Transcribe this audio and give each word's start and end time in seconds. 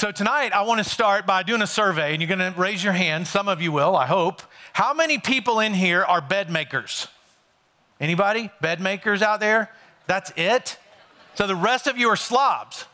So 0.00 0.10
tonight, 0.10 0.54
I 0.54 0.62
want 0.62 0.78
to 0.78 0.84
start 0.90 1.26
by 1.26 1.42
doing 1.42 1.60
a 1.60 1.66
survey, 1.66 2.14
and 2.14 2.22
you're 2.22 2.34
going 2.34 2.54
to 2.54 2.58
raise 2.58 2.82
your 2.82 2.94
hand. 2.94 3.26
Some 3.26 3.48
of 3.48 3.60
you 3.60 3.70
will, 3.70 3.94
I 3.94 4.06
hope. 4.06 4.40
How 4.72 4.94
many 4.94 5.18
people 5.18 5.60
in 5.60 5.74
here 5.74 6.02
are 6.02 6.22
bed 6.22 6.48
makers? 6.48 7.06
Anybody? 8.00 8.50
Bed 8.62 8.80
makers 8.80 9.20
out 9.20 9.40
there? 9.40 9.70
That's 10.06 10.32
it? 10.36 10.78
So 11.34 11.46
the 11.46 11.54
rest 11.54 11.86
of 11.86 11.98
you 11.98 12.08
are 12.08 12.16
slobs. 12.16 12.86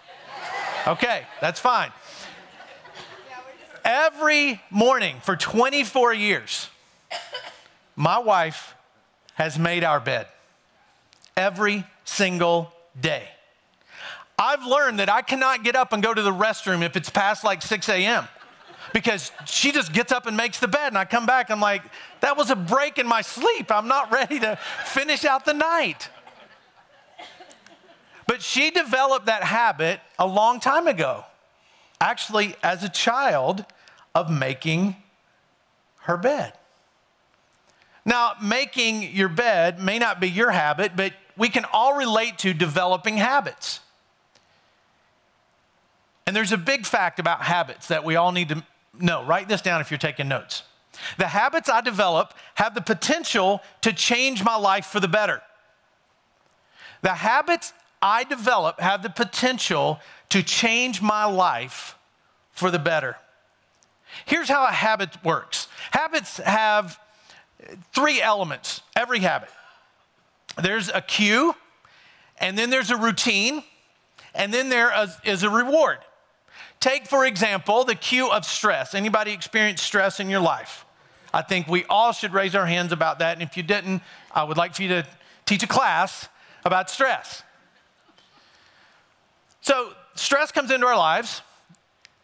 Okay, 0.85 1.23
that's 1.41 1.61
fine. 1.61 1.93
Every 3.85 4.61
morning 4.69 5.21
for 5.23 5.37
24 5.37 6.13
years, 6.13 6.71
my 7.95 8.19
wife 8.19 8.75
has 9.35 9.57
made 9.61 9.85
our 9.85 10.01
bed 10.01 10.27
every 11.37 11.87
single 12.05 12.73
day. 13.01 13.29
I've 14.39 14.65
learned 14.67 14.99
that 14.99 15.09
I 15.09 15.23
cannot 15.23 15.65
get 15.65 15.77
up 15.77 15.93
and 15.93 16.03
go 16.03 16.13
to 16.13 16.23
the 16.23 16.33
restroom 16.33 16.83
if 16.83 16.97
it's 16.97 17.09
past 17.09 17.43
like 17.43 17.63
6 17.63 17.89
a.m. 17.89 18.29
because 18.93 19.33
she 19.47 19.73
just 19.73 19.93
gets 19.93 20.13
up 20.13 20.27
and 20.27 20.37
makes 20.37 20.61
the 20.61 20.69
bed. 20.69 20.89
And 20.89 20.99
I 20.99 21.07
come 21.07 21.25
back, 21.25 21.51
I'm 21.51 21.61
like, 21.61 21.83
that 22.21 22.37
was 22.37 22.51
a 22.51 22.57
break 22.57 22.99
in 22.99 23.07
my 23.07 23.23
sleep. 23.23 23.71
I'm 23.71 23.89
not 23.89 24.13
ready 24.13 24.39
to 24.41 24.59
finish 24.85 25.25
out 25.25 25.45
the 25.47 25.55
night. 25.55 26.11
But 28.27 28.43
she 28.43 28.71
developed 28.71 29.27
that 29.27 29.45
habit 29.45 30.01
a 30.19 30.27
long 30.27 30.61
time 30.61 30.87
ago, 30.87 31.25
actually, 32.01 32.57
as 32.63 32.83
a 32.83 32.89
child, 32.89 33.65
of 34.15 34.31
making 34.31 34.97
her 36.01 36.17
bed. 36.17 36.53
Now, 38.05 38.35
making 38.43 39.15
your 39.15 39.29
bed 39.29 39.81
may 39.81 39.99
not 39.99 40.21
be 40.21 40.29
your 40.29 40.51
habit, 40.51 40.93
but 40.95 41.13
we 41.37 41.49
can 41.49 41.65
all 41.73 41.97
relate 41.97 42.39
to 42.39 42.53
developing 42.53 43.17
habits. 43.17 43.81
And 46.27 46.35
there's 46.35 46.53
a 46.53 46.59
big 46.59 46.85
fact 46.85 47.19
about 47.19 47.43
habits 47.43 47.89
that 47.89 48.05
we 48.05 48.17
all 48.17 48.33
need 48.33 48.49
to 48.49 48.65
know. 48.99 49.25
Write 49.25 49.49
this 49.49 49.63
down 49.63 49.81
if 49.81 49.91
you're 49.91 49.99
taking 49.99 50.29
notes. 50.29 50.63
The 51.19 51.29
habits 51.29 51.69
I 51.69 51.81
develop 51.81 52.35
have 52.55 52.75
the 52.75 52.81
potential 52.81 53.63
to 53.83 53.93
change 53.93 54.43
my 54.43 54.57
life 54.57 54.87
for 54.87 54.99
the 54.99 55.09
better. 55.09 55.43
The 57.03 57.11
habits 57.11 57.73
I 58.03 58.25
develop 58.25 58.81
have 58.81 59.03
the 59.03 59.11
potential 59.11 60.01
to 60.31 60.43
change 60.43 61.01
my 61.01 61.25
life 61.25 61.97
for 62.53 62.71
the 62.71 62.79
better. 62.79 63.17
Here's 64.25 64.49
how 64.49 64.65
a 64.65 64.73
habit 64.73 65.23
works 65.23 65.69
habits 65.91 66.39
have 66.39 66.99
three 67.93 68.21
elements, 68.21 68.81
every 68.95 69.21
habit. 69.21 69.51
There's 70.61 70.89
a 70.89 71.03
cue, 71.03 71.55
and 72.39 72.57
then 72.57 72.71
there's 72.71 72.91
a 72.91 72.97
routine, 72.97 73.63
and 74.35 74.53
then 74.53 74.69
there 74.69 74.93
is 75.25 75.43
a 75.43 75.51
reward. 75.51 75.99
Take, 76.81 77.07
for 77.07 77.25
example, 77.25 77.85
the 77.85 77.95
cue 77.95 78.31
of 78.31 78.45
stress. 78.45 78.95
Anybody 78.95 79.33
experience 79.33 79.83
stress 79.83 80.21
in 80.21 80.31
your 80.31 80.41
life? 80.41 80.85
I 81.33 81.43
think 81.43 81.69
we 81.69 81.85
all 81.87 82.13
should 82.13 82.33
raise 82.33 82.55
our 82.55 82.67
hands 82.67 82.93
about 82.93 83.19
that. 83.19 83.35
And 83.35 83.43
if 83.43 83.57
you 83.57 83.63
didn't, 83.63 84.03
I 84.33 84.45
would 84.45 84.57
like 84.57 84.75
for 84.75 84.83
you 84.83 84.89
to 84.89 85.07
teach 85.45 85.63
a 85.63 85.67
class 85.67 86.29
about 86.65 86.91
stress. 86.91 87.43
So, 89.61 89.93
stress 90.15 90.53
comes 90.53 90.71
into 90.71 90.87
our 90.87 90.97
lives, 90.97 91.43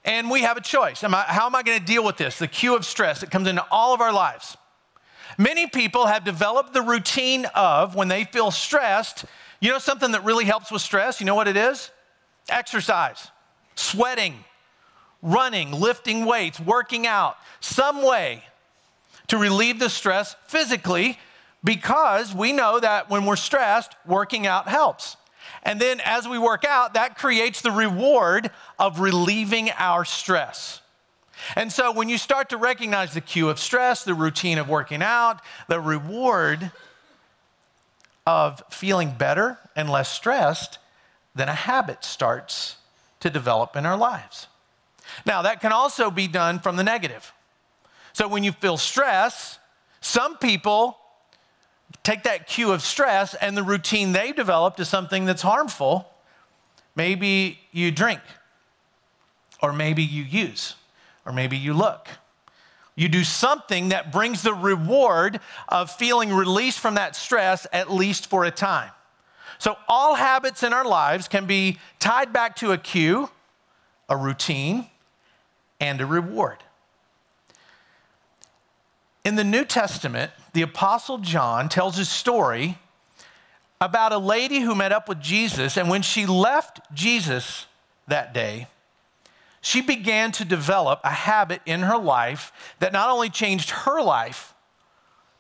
and 0.04 0.30
we 0.30 0.42
have 0.42 0.56
a 0.56 0.60
choice. 0.60 1.02
Am 1.02 1.14
I, 1.14 1.22
how 1.22 1.46
am 1.46 1.56
I 1.56 1.62
going 1.62 1.78
to 1.78 1.84
deal 1.84 2.04
with 2.04 2.16
this? 2.16 2.38
The 2.38 2.46
cue 2.46 2.76
of 2.76 2.84
stress 2.84 3.20
that 3.20 3.30
comes 3.30 3.48
into 3.48 3.66
all 3.70 3.94
of 3.94 4.00
our 4.00 4.12
lives. 4.12 4.56
Many 5.38 5.66
people 5.66 6.06
have 6.06 6.24
developed 6.24 6.72
the 6.72 6.82
routine 6.82 7.46
of 7.54 7.96
when 7.96 8.08
they 8.08 8.24
feel 8.24 8.50
stressed, 8.50 9.24
you 9.60 9.70
know 9.70 9.78
something 9.78 10.12
that 10.12 10.24
really 10.24 10.44
helps 10.44 10.70
with 10.70 10.82
stress? 10.82 11.20
You 11.20 11.26
know 11.26 11.34
what 11.34 11.48
it 11.48 11.56
is? 11.56 11.90
Exercise 12.48 13.31
sweating, 13.74 14.44
running, 15.22 15.72
lifting 15.72 16.24
weights, 16.24 16.58
working 16.60 17.06
out, 17.06 17.36
some 17.60 18.02
way 18.02 18.44
to 19.28 19.38
relieve 19.38 19.78
the 19.78 19.88
stress 19.88 20.36
physically 20.46 21.18
because 21.64 22.34
we 22.34 22.52
know 22.52 22.80
that 22.80 23.08
when 23.08 23.24
we're 23.24 23.36
stressed, 23.36 23.94
working 24.06 24.46
out 24.46 24.68
helps. 24.68 25.16
And 25.62 25.80
then 25.80 26.00
as 26.04 26.26
we 26.26 26.38
work 26.38 26.64
out, 26.64 26.94
that 26.94 27.16
creates 27.16 27.62
the 27.62 27.70
reward 27.70 28.50
of 28.78 29.00
relieving 29.00 29.70
our 29.78 30.04
stress. 30.04 30.80
And 31.56 31.72
so 31.72 31.92
when 31.92 32.08
you 32.08 32.18
start 32.18 32.50
to 32.50 32.56
recognize 32.56 33.14
the 33.14 33.20
cue 33.20 33.48
of 33.48 33.58
stress, 33.58 34.04
the 34.04 34.14
routine 34.14 34.58
of 34.58 34.68
working 34.68 35.02
out, 35.02 35.40
the 35.68 35.80
reward 35.80 36.72
of 38.26 38.62
feeling 38.70 39.14
better 39.16 39.58
and 39.74 39.88
less 39.88 40.12
stressed, 40.12 40.78
then 41.34 41.48
a 41.48 41.54
habit 41.54 42.04
starts 42.04 42.76
to 43.22 43.30
develop 43.30 43.76
in 43.76 43.86
our 43.86 43.96
lives. 43.96 44.48
Now, 45.24 45.42
that 45.42 45.60
can 45.60 45.72
also 45.72 46.10
be 46.10 46.28
done 46.28 46.58
from 46.58 46.76
the 46.76 46.84
negative. 46.84 47.32
So, 48.12 48.28
when 48.28 48.44
you 48.44 48.52
feel 48.52 48.76
stress, 48.76 49.58
some 50.00 50.36
people 50.36 50.98
take 52.02 52.24
that 52.24 52.46
cue 52.46 52.72
of 52.72 52.82
stress 52.82 53.34
and 53.34 53.56
the 53.56 53.62
routine 53.62 54.12
they've 54.12 54.34
developed 54.34 54.80
is 54.80 54.88
something 54.88 55.24
that's 55.24 55.42
harmful. 55.42 56.08
Maybe 56.94 57.60
you 57.70 57.90
drink, 57.90 58.20
or 59.62 59.72
maybe 59.72 60.02
you 60.02 60.22
use, 60.24 60.74
or 61.24 61.32
maybe 61.32 61.56
you 61.56 61.72
look. 61.72 62.08
You 62.94 63.08
do 63.08 63.24
something 63.24 63.88
that 63.88 64.12
brings 64.12 64.42
the 64.42 64.52
reward 64.52 65.40
of 65.68 65.90
feeling 65.90 66.32
released 66.32 66.78
from 66.78 66.94
that 66.96 67.16
stress, 67.16 67.66
at 67.72 67.90
least 67.90 68.28
for 68.28 68.44
a 68.44 68.50
time. 68.50 68.90
So, 69.62 69.76
all 69.86 70.16
habits 70.16 70.64
in 70.64 70.72
our 70.72 70.84
lives 70.84 71.28
can 71.28 71.46
be 71.46 71.78
tied 72.00 72.32
back 72.32 72.56
to 72.56 72.72
a 72.72 72.76
cue, 72.76 73.30
a 74.08 74.16
routine, 74.16 74.88
and 75.78 76.00
a 76.00 76.04
reward. 76.04 76.58
In 79.24 79.36
the 79.36 79.44
New 79.44 79.64
Testament, 79.64 80.32
the 80.52 80.62
Apostle 80.62 81.18
John 81.18 81.68
tells 81.68 81.96
his 81.96 82.08
story 82.08 82.76
about 83.80 84.10
a 84.10 84.18
lady 84.18 84.58
who 84.58 84.74
met 84.74 84.90
up 84.90 85.08
with 85.08 85.20
Jesus, 85.20 85.76
and 85.76 85.88
when 85.88 86.02
she 86.02 86.26
left 86.26 86.80
Jesus 86.92 87.66
that 88.08 88.34
day, 88.34 88.66
she 89.60 89.80
began 89.80 90.32
to 90.32 90.44
develop 90.44 90.98
a 91.04 91.10
habit 91.10 91.60
in 91.66 91.82
her 91.82 91.98
life 91.98 92.50
that 92.80 92.92
not 92.92 93.10
only 93.10 93.30
changed 93.30 93.70
her 93.70 94.02
life, 94.02 94.54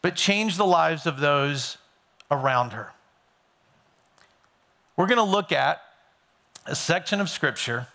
but 0.00 0.14
changed 0.14 0.58
the 0.58 0.64
lives 0.64 1.06
of 1.06 1.18
those 1.18 1.76
around 2.30 2.72
her. 2.72 2.92
We're 5.02 5.08
going 5.08 5.16
to 5.16 5.24
look 5.24 5.50
at 5.50 5.82
a 6.64 6.76
section 6.76 7.20
of 7.20 7.28
scripture 7.28 7.88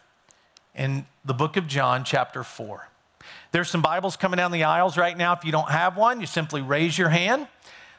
in 0.76 1.06
the 1.24 1.34
book 1.34 1.56
of 1.56 1.66
John, 1.66 2.04
chapter 2.04 2.44
4. 2.44 2.86
There's 3.54 3.70
some 3.70 3.82
Bibles 3.82 4.18
coming 4.18 4.36
down 4.36 4.52
the 4.52 4.66
aisles 4.66 4.98
right 4.98 5.18
now. 5.18 5.32
If 5.32 5.46
you 5.46 5.54
don't 5.54 5.70
have 5.70 5.96
one, 5.96 6.20
you 6.20 6.28
simply 6.28 6.62
raise 6.62 6.98
your 6.98 7.08
hand. 7.08 7.48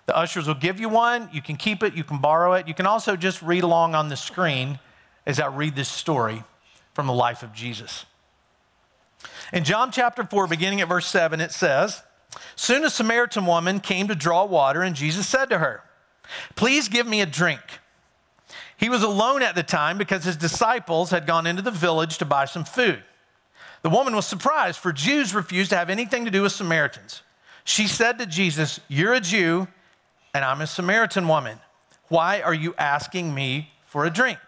The 0.05 0.15
ushers 0.15 0.47
will 0.47 0.57
give 0.57 0.79
you 0.79 0.91
one. 0.91 1.31
You 1.33 1.41
can 1.41 1.57
keep 1.57 1.83
it, 1.83 1.95
you 1.95 2.05
can 2.05 2.19
borrow 2.19 2.53
it. 2.53 2.69
You 2.69 2.75
can 2.75 2.85
also 2.85 3.17
just 3.17 3.41
read 3.41 3.63
along 3.63 3.95
on 3.95 4.11
the 4.11 4.15
screen 4.15 4.79
as 5.25 5.41
I 5.41 5.47
read 5.47 5.75
this 5.75 5.89
story 5.89 6.43
from 6.93 7.07
the 7.07 7.15
life 7.15 7.43
of 7.43 7.55
Jesus. 7.55 8.05
In 9.55 9.65
John 9.65 9.91
chapter 9.91 10.23
4, 10.23 10.49
beginning 10.49 10.83
at 10.83 10.89
verse 10.89 11.07
7, 11.07 11.41
it 11.41 11.53
says, 11.53 12.03
Soon 12.57 12.85
a 12.85 12.91
Samaritan 12.91 13.47
woman 13.47 13.81
came 13.81 14.07
to 14.09 14.15
draw 14.15 14.45
water, 14.45 14.83
and 14.83 14.95
Jesus 14.95 15.27
said 15.27 15.47
to 15.47 15.61
her, 15.61 15.83
Please 16.57 16.91
give 16.91 17.07
me 17.07 17.23
a 17.23 17.27
drink. 17.27 17.63
He 18.79 18.89
was 18.89 19.03
alone 19.03 19.43
at 19.43 19.57
the 19.57 19.65
time 19.65 19.99
because 19.99 20.23
his 20.25 20.37
disciples 20.37 21.11
had 21.11 21.27
gone 21.27 21.49
into 21.49 21.63
the 21.63 21.73
village 21.73 22.17
to 22.19 22.25
buy 22.25 22.45
some 22.45 22.65
food. 22.65 23.03
The 23.83 23.91
woman 23.91 24.15
was 24.15 24.25
surprised, 24.25 24.79
for 24.79 24.93
Jews 24.93 25.35
refused 25.35 25.71
to 25.71 25.77
have 25.77 25.91
anything 25.91 26.25
to 26.25 26.31
do 26.31 26.43
with 26.43 26.53
Samaritans. 26.53 27.23
She 27.65 27.89
said 27.89 28.19
to 28.21 28.27
Jesus, 28.27 28.79
You're 28.87 29.15
a 29.15 29.21
Jew, 29.21 29.67
and 30.33 30.45
I'm 30.45 30.61
a 30.61 30.67
Samaritan 30.67 31.27
woman. 31.27 31.59
Why 32.07 32.41
are 32.41 32.55
you 32.55 32.75
asking 32.79 33.35
me 33.35 33.71
for 33.85 34.05
a 34.07 34.11
drink? 34.11 34.39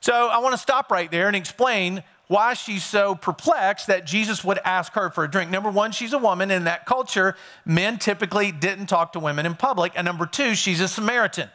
So 0.00 0.26
I 0.28 0.38
want 0.38 0.54
to 0.54 0.58
stop 0.58 0.90
right 0.90 1.10
there 1.10 1.28
and 1.28 1.36
explain 1.36 2.02
why 2.26 2.54
she's 2.54 2.84
so 2.84 3.14
perplexed 3.14 3.86
that 3.86 4.04
Jesus 4.04 4.44
would 4.44 4.58
ask 4.64 4.92
her 4.94 5.10
for 5.10 5.22
a 5.22 5.30
drink. 5.30 5.50
Number 5.50 5.70
one, 5.70 5.92
she's 5.92 6.12
a 6.12 6.18
woman. 6.18 6.50
In 6.50 6.64
that 6.64 6.86
culture, 6.86 7.36
men 7.64 7.98
typically 7.98 8.50
didn't 8.50 8.86
talk 8.86 9.12
to 9.12 9.20
women 9.20 9.46
in 9.46 9.54
public. 9.54 9.92
And 9.94 10.04
number 10.04 10.26
two, 10.26 10.54
she's 10.56 10.80
a 10.80 10.88
Samaritan 10.88 11.50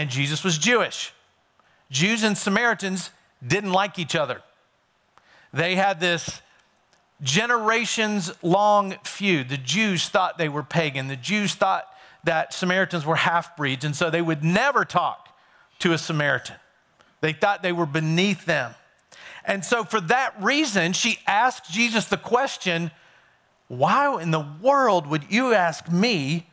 and 0.00 0.08
Jesus 0.08 0.42
was 0.42 0.56
Jewish. 0.56 1.12
Jews 1.90 2.22
and 2.22 2.36
Samaritans 2.36 3.10
didn't 3.46 3.72
like 3.72 3.98
each 3.98 4.16
other. 4.16 4.40
They 5.52 5.74
had 5.74 6.00
this 6.00 6.40
generations 7.20 8.32
long 8.42 8.94
feud. 9.04 9.50
The 9.50 9.58
Jews 9.58 10.08
thought 10.08 10.38
they 10.38 10.48
were 10.48 10.62
pagan, 10.62 11.08
the 11.08 11.16
Jews 11.16 11.54
thought 11.54 11.86
that 12.24 12.54
Samaritans 12.54 13.04
were 13.04 13.16
half 13.16 13.54
breeds, 13.58 13.84
and 13.84 13.94
so 13.94 14.08
they 14.08 14.22
would 14.22 14.42
never 14.42 14.86
talk 14.86 15.36
to 15.80 15.92
a 15.92 15.98
Samaritan. 15.98 16.56
They 17.20 17.34
thought 17.34 17.62
they 17.62 17.72
were 17.72 17.84
beneath 17.84 18.46
them. 18.46 18.74
And 19.44 19.62
so, 19.66 19.84
for 19.84 20.00
that 20.00 20.34
reason, 20.42 20.94
she 20.94 21.18
asked 21.26 21.70
Jesus 21.70 22.06
the 22.06 22.16
question 22.16 22.90
why 23.68 24.22
in 24.22 24.30
the 24.30 24.46
world 24.62 25.06
would 25.06 25.30
you 25.30 25.52
ask 25.52 25.90
me 25.90 26.46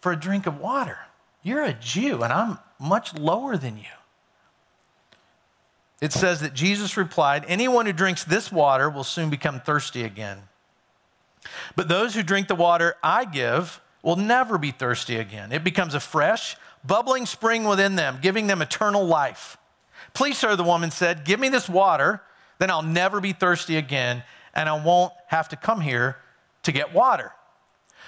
for 0.00 0.12
a 0.12 0.16
drink 0.16 0.46
of 0.46 0.58
water? 0.58 1.00
You're 1.44 1.62
a 1.62 1.74
Jew, 1.74 2.22
and 2.22 2.32
I'm 2.32 2.58
much 2.80 3.14
lower 3.14 3.56
than 3.56 3.76
you. 3.76 3.84
it 6.00 6.12
says 6.12 6.40
that 6.40 6.54
Jesus 6.54 6.96
replied, 6.96 7.44
Anyone 7.46 7.86
who 7.86 7.92
drinks 7.92 8.24
this 8.24 8.50
water 8.50 8.90
will 8.90 9.04
soon 9.04 9.30
become 9.30 9.60
thirsty 9.60 10.02
again. 10.02 10.38
But 11.76 11.88
those 11.88 12.14
who 12.14 12.22
drink 12.22 12.48
the 12.48 12.54
water 12.54 12.96
I 13.02 13.26
give 13.26 13.80
will 14.02 14.16
never 14.16 14.58
be 14.58 14.70
thirsty 14.70 15.16
again. 15.16 15.52
It 15.52 15.62
becomes 15.62 15.94
a 15.94 16.00
fresh, 16.00 16.56
bubbling 16.84 17.26
spring 17.26 17.64
within 17.64 17.96
them, 17.96 18.18
giving 18.20 18.46
them 18.46 18.62
eternal 18.62 19.06
life. 19.06 19.56
Please, 20.14 20.38
sir, 20.38 20.56
the 20.56 20.64
woman 20.64 20.90
said, 20.90 21.24
Give 21.24 21.38
me 21.38 21.50
this 21.50 21.68
water, 21.68 22.22
then 22.58 22.70
I'll 22.70 22.82
never 22.82 23.20
be 23.20 23.32
thirsty 23.32 23.76
again, 23.76 24.22
and 24.54 24.68
I 24.68 24.82
won't 24.82 25.12
have 25.26 25.48
to 25.50 25.56
come 25.56 25.80
here 25.80 26.16
to 26.62 26.72
get 26.72 26.94
water. 26.94 27.32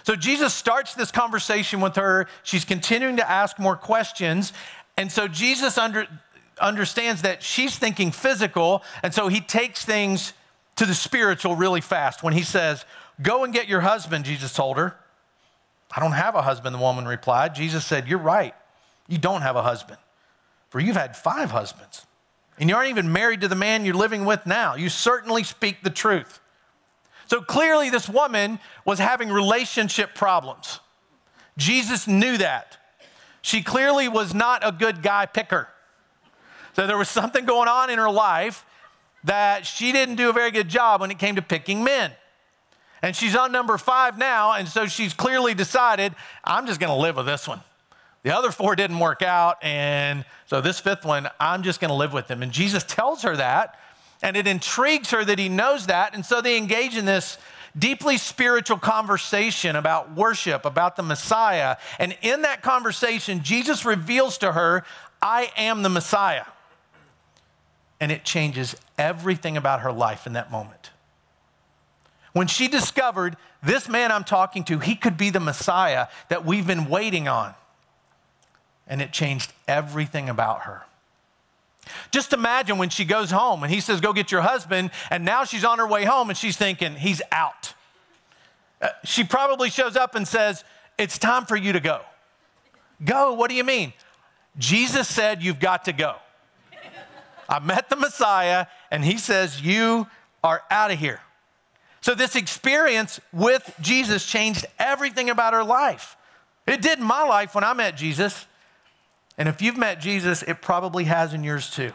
So 0.02 0.16
Jesus 0.16 0.54
starts 0.54 0.94
this 0.94 1.10
conversation 1.10 1.80
with 1.80 1.96
her. 1.96 2.26
She's 2.42 2.64
continuing 2.64 3.16
to 3.16 3.28
ask 3.28 3.58
more 3.58 3.76
questions. 3.76 4.52
And 4.96 5.10
so 5.10 5.28
Jesus 5.28 5.78
under, 5.78 6.06
understands 6.60 7.22
that 7.22 7.42
she's 7.42 7.78
thinking 7.78 8.10
physical. 8.12 8.82
And 9.02 9.12
so 9.12 9.28
he 9.28 9.40
takes 9.40 9.84
things 9.84 10.32
to 10.76 10.86
the 10.86 10.94
spiritual 10.94 11.56
really 11.56 11.80
fast 11.80 12.22
when 12.22 12.32
he 12.32 12.42
says, 12.42 12.84
Go 13.22 13.44
and 13.44 13.52
get 13.52 13.66
your 13.66 13.80
husband, 13.80 14.24
Jesus 14.24 14.52
told 14.52 14.76
her. 14.76 14.96
I 15.94 16.00
don't 16.00 16.12
have 16.12 16.34
a 16.34 16.42
husband, 16.42 16.74
the 16.74 16.80
woman 16.80 17.06
replied. 17.06 17.54
Jesus 17.54 17.84
said, 17.84 18.08
You're 18.08 18.18
right. 18.18 18.54
You 19.08 19.18
don't 19.18 19.42
have 19.42 19.56
a 19.56 19.62
husband, 19.62 19.98
for 20.68 20.80
you've 20.80 20.96
had 20.96 21.16
five 21.16 21.50
husbands, 21.52 22.04
and 22.58 22.68
you 22.68 22.74
aren't 22.74 22.90
even 22.90 23.12
married 23.12 23.40
to 23.42 23.48
the 23.48 23.54
man 23.54 23.84
you're 23.84 23.94
living 23.94 24.24
with 24.24 24.46
now. 24.46 24.74
You 24.74 24.88
certainly 24.88 25.44
speak 25.44 25.82
the 25.82 25.90
truth. 25.90 26.40
So 27.26 27.40
clearly, 27.40 27.90
this 27.90 28.08
woman 28.08 28.58
was 28.84 28.98
having 28.98 29.30
relationship 29.30 30.14
problems. 30.14 30.80
Jesus 31.58 32.06
knew 32.06 32.38
that. 32.38 32.78
She 33.42 33.62
clearly 33.62 34.08
was 34.08 34.34
not 34.34 34.66
a 34.66 34.72
good 34.72 35.02
guy 35.02 35.26
picker. 35.26 35.68
So 36.74 36.86
there 36.86 36.98
was 36.98 37.08
something 37.08 37.44
going 37.46 37.68
on 37.68 37.90
in 37.90 37.98
her 37.98 38.10
life 38.10 38.64
that 39.24 39.66
she 39.66 39.92
didn't 39.92 40.16
do 40.16 40.30
a 40.30 40.32
very 40.32 40.50
good 40.50 40.68
job 40.68 41.00
when 41.00 41.10
it 41.10 41.18
came 41.18 41.36
to 41.36 41.42
picking 41.42 41.82
men. 41.82 42.12
And 43.02 43.14
she's 43.14 43.36
on 43.36 43.52
number 43.52 43.76
five 43.78 44.18
now, 44.18 44.52
and 44.52 44.68
so 44.68 44.86
she's 44.86 45.12
clearly 45.12 45.54
decided, 45.54 46.14
I'm 46.44 46.66
just 46.66 46.80
gonna 46.80 46.96
live 46.96 47.16
with 47.16 47.26
this 47.26 47.46
one. 47.46 47.60
The 48.22 48.36
other 48.36 48.50
four 48.50 48.74
didn't 48.74 48.98
work 48.98 49.22
out, 49.22 49.62
and 49.62 50.24
so 50.46 50.60
this 50.60 50.80
fifth 50.80 51.04
one, 51.04 51.28
I'm 51.38 51.62
just 51.62 51.80
gonna 51.80 51.94
live 51.94 52.12
with 52.12 52.28
him. 52.28 52.42
And 52.42 52.52
Jesus 52.52 52.82
tells 52.84 53.22
her 53.22 53.36
that 53.36 53.78
and 54.22 54.36
it 54.36 54.46
intrigues 54.46 55.10
her 55.10 55.24
that 55.24 55.38
he 55.38 55.48
knows 55.48 55.86
that. 55.86 56.14
And 56.14 56.24
so 56.24 56.40
they 56.40 56.56
engage 56.56 56.96
in 56.96 57.04
this 57.04 57.38
deeply 57.78 58.16
spiritual 58.16 58.78
conversation 58.78 59.76
about 59.76 60.14
worship, 60.14 60.64
about 60.64 60.96
the 60.96 61.02
Messiah. 61.02 61.76
And 61.98 62.16
in 62.22 62.42
that 62.42 62.62
conversation, 62.62 63.42
Jesus 63.42 63.84
reveals 63.84 64.38
to 64.38 64.52
her, 64.52 64.84
I 65.20 65.50
am 65.56 65.82
the 65.82 65.88
Messiah. 65.88 66.44
And 68.00 68.10
it 68.10 68.24
changes 68.24 68.76
everything 68.98 69.56
about 69.56 69.80
her 69.80 69.92
life 69.92 70.26
in 70.26 70.34
that 70.34 70.50
moment. 70.50 70.90
When 72.32 72.46
she 72.46 72.68
discovered 72.68 73.36
this 73.62 73.88
man 73.88 74.12
I'm 74.12 74.24
talking 74.24 74.64
to, 74.64 74.78
he 74.78 74.94
could 74.94 75.16
be 75.16 75.30
the 75.30 75.40
Messiah 75.40 76.08
that 76.28 76.44
we've 76.44 76.66
been 76.66 76.88
waiting 76.88 77.28
on. 77.28 77.54
And 78.86 79.02
it 79.02 79.12
changed 79.12 79.52
everything 79.66 80.28
about 80.28 80.62
her. 80.62 80.85
Just 82.10 82.32
imagine 82.32 82.78
when 82.78 82.90
she 82.90 83.04
goes 83.04 83.30
home 83.30 83.62
and 83.62 83.72
he 83.72 83.80
says, 83.80 84.00
Go 84.00 84.12
get 84.12 84.32
your 84.32 84.40
husband, 84.40 84.90
and 85.10 85.24
now 85.24 85.44
she's 85.44 85.64
on 85.64 85.78
her 85.78 85.86
way 85.86 86.04
home 86.04 86.28
and 86.28 86.36
she's 86.38 86.56
thinking, 86.56 86.94
He's 86.94 87.22
out. 87.32 87.74
Uh, 88.80 88.88
she 89.04 89.24
probably 89.24 89.70
shows 89.70 89.96
up 89.96 90.14
and 90.14 90.26
says, 90.26 90.64
It's 90.98 91.18
time 91.18 91.46
for 91.46 91.56
you 91.56 91.72
to 91.72 91.80
go. 91.80 92.00
Go, 93.04 93.34
what 93.34 93.50
do 93.50 93.56
you 93.56 93.64
mean? 93.64 93.92
Jesus 94.58 95.08
said, 95.08 95.42
You've 95.42 95.60
got 95.60 95.84
to 95.84 95.92
go. 95.92 96.16
I 97.48 97.60
met 97.60 97.88
the 97.88 97.96
Messiah, 97.96 98.66
and 98.90 99.04
he 99.04 99.18
says, 99.18 99.60
You 99.60 100.06
are 100.42 100.62
out 100.70 100.90
of 100.90 100.98
here. 100.98 101.20
So, 102.00 102.14
this 102.14 102.36
experience 102.36 103.20
with 103.32 103.74
Jesus 103.80 104.26
changed 104.26 104.66
everything 104.78 105.30
about 105.30 105.52
her 105.52 105.64
life. 105.64 106.16
It 106.66 106.82
did 106.82 106.98
in 106.98 107.04
my 107.04 107.22
life 107.24 107.54
when 107.54 107.64
I 107.64 107.72
met 107.72 107.96
Jesus. 107.96 108.46
And 109.38 109.48
if 109.48 109.60
you've 109.60 109.76
met 109.76 110.00
Jesus, 110.00 110.42
it 110.42 110.62
probably 110.62 111.04
has 111.04 111.34
in 111.34 111.44
yours 111.44 111.70
too. 111.70 111.92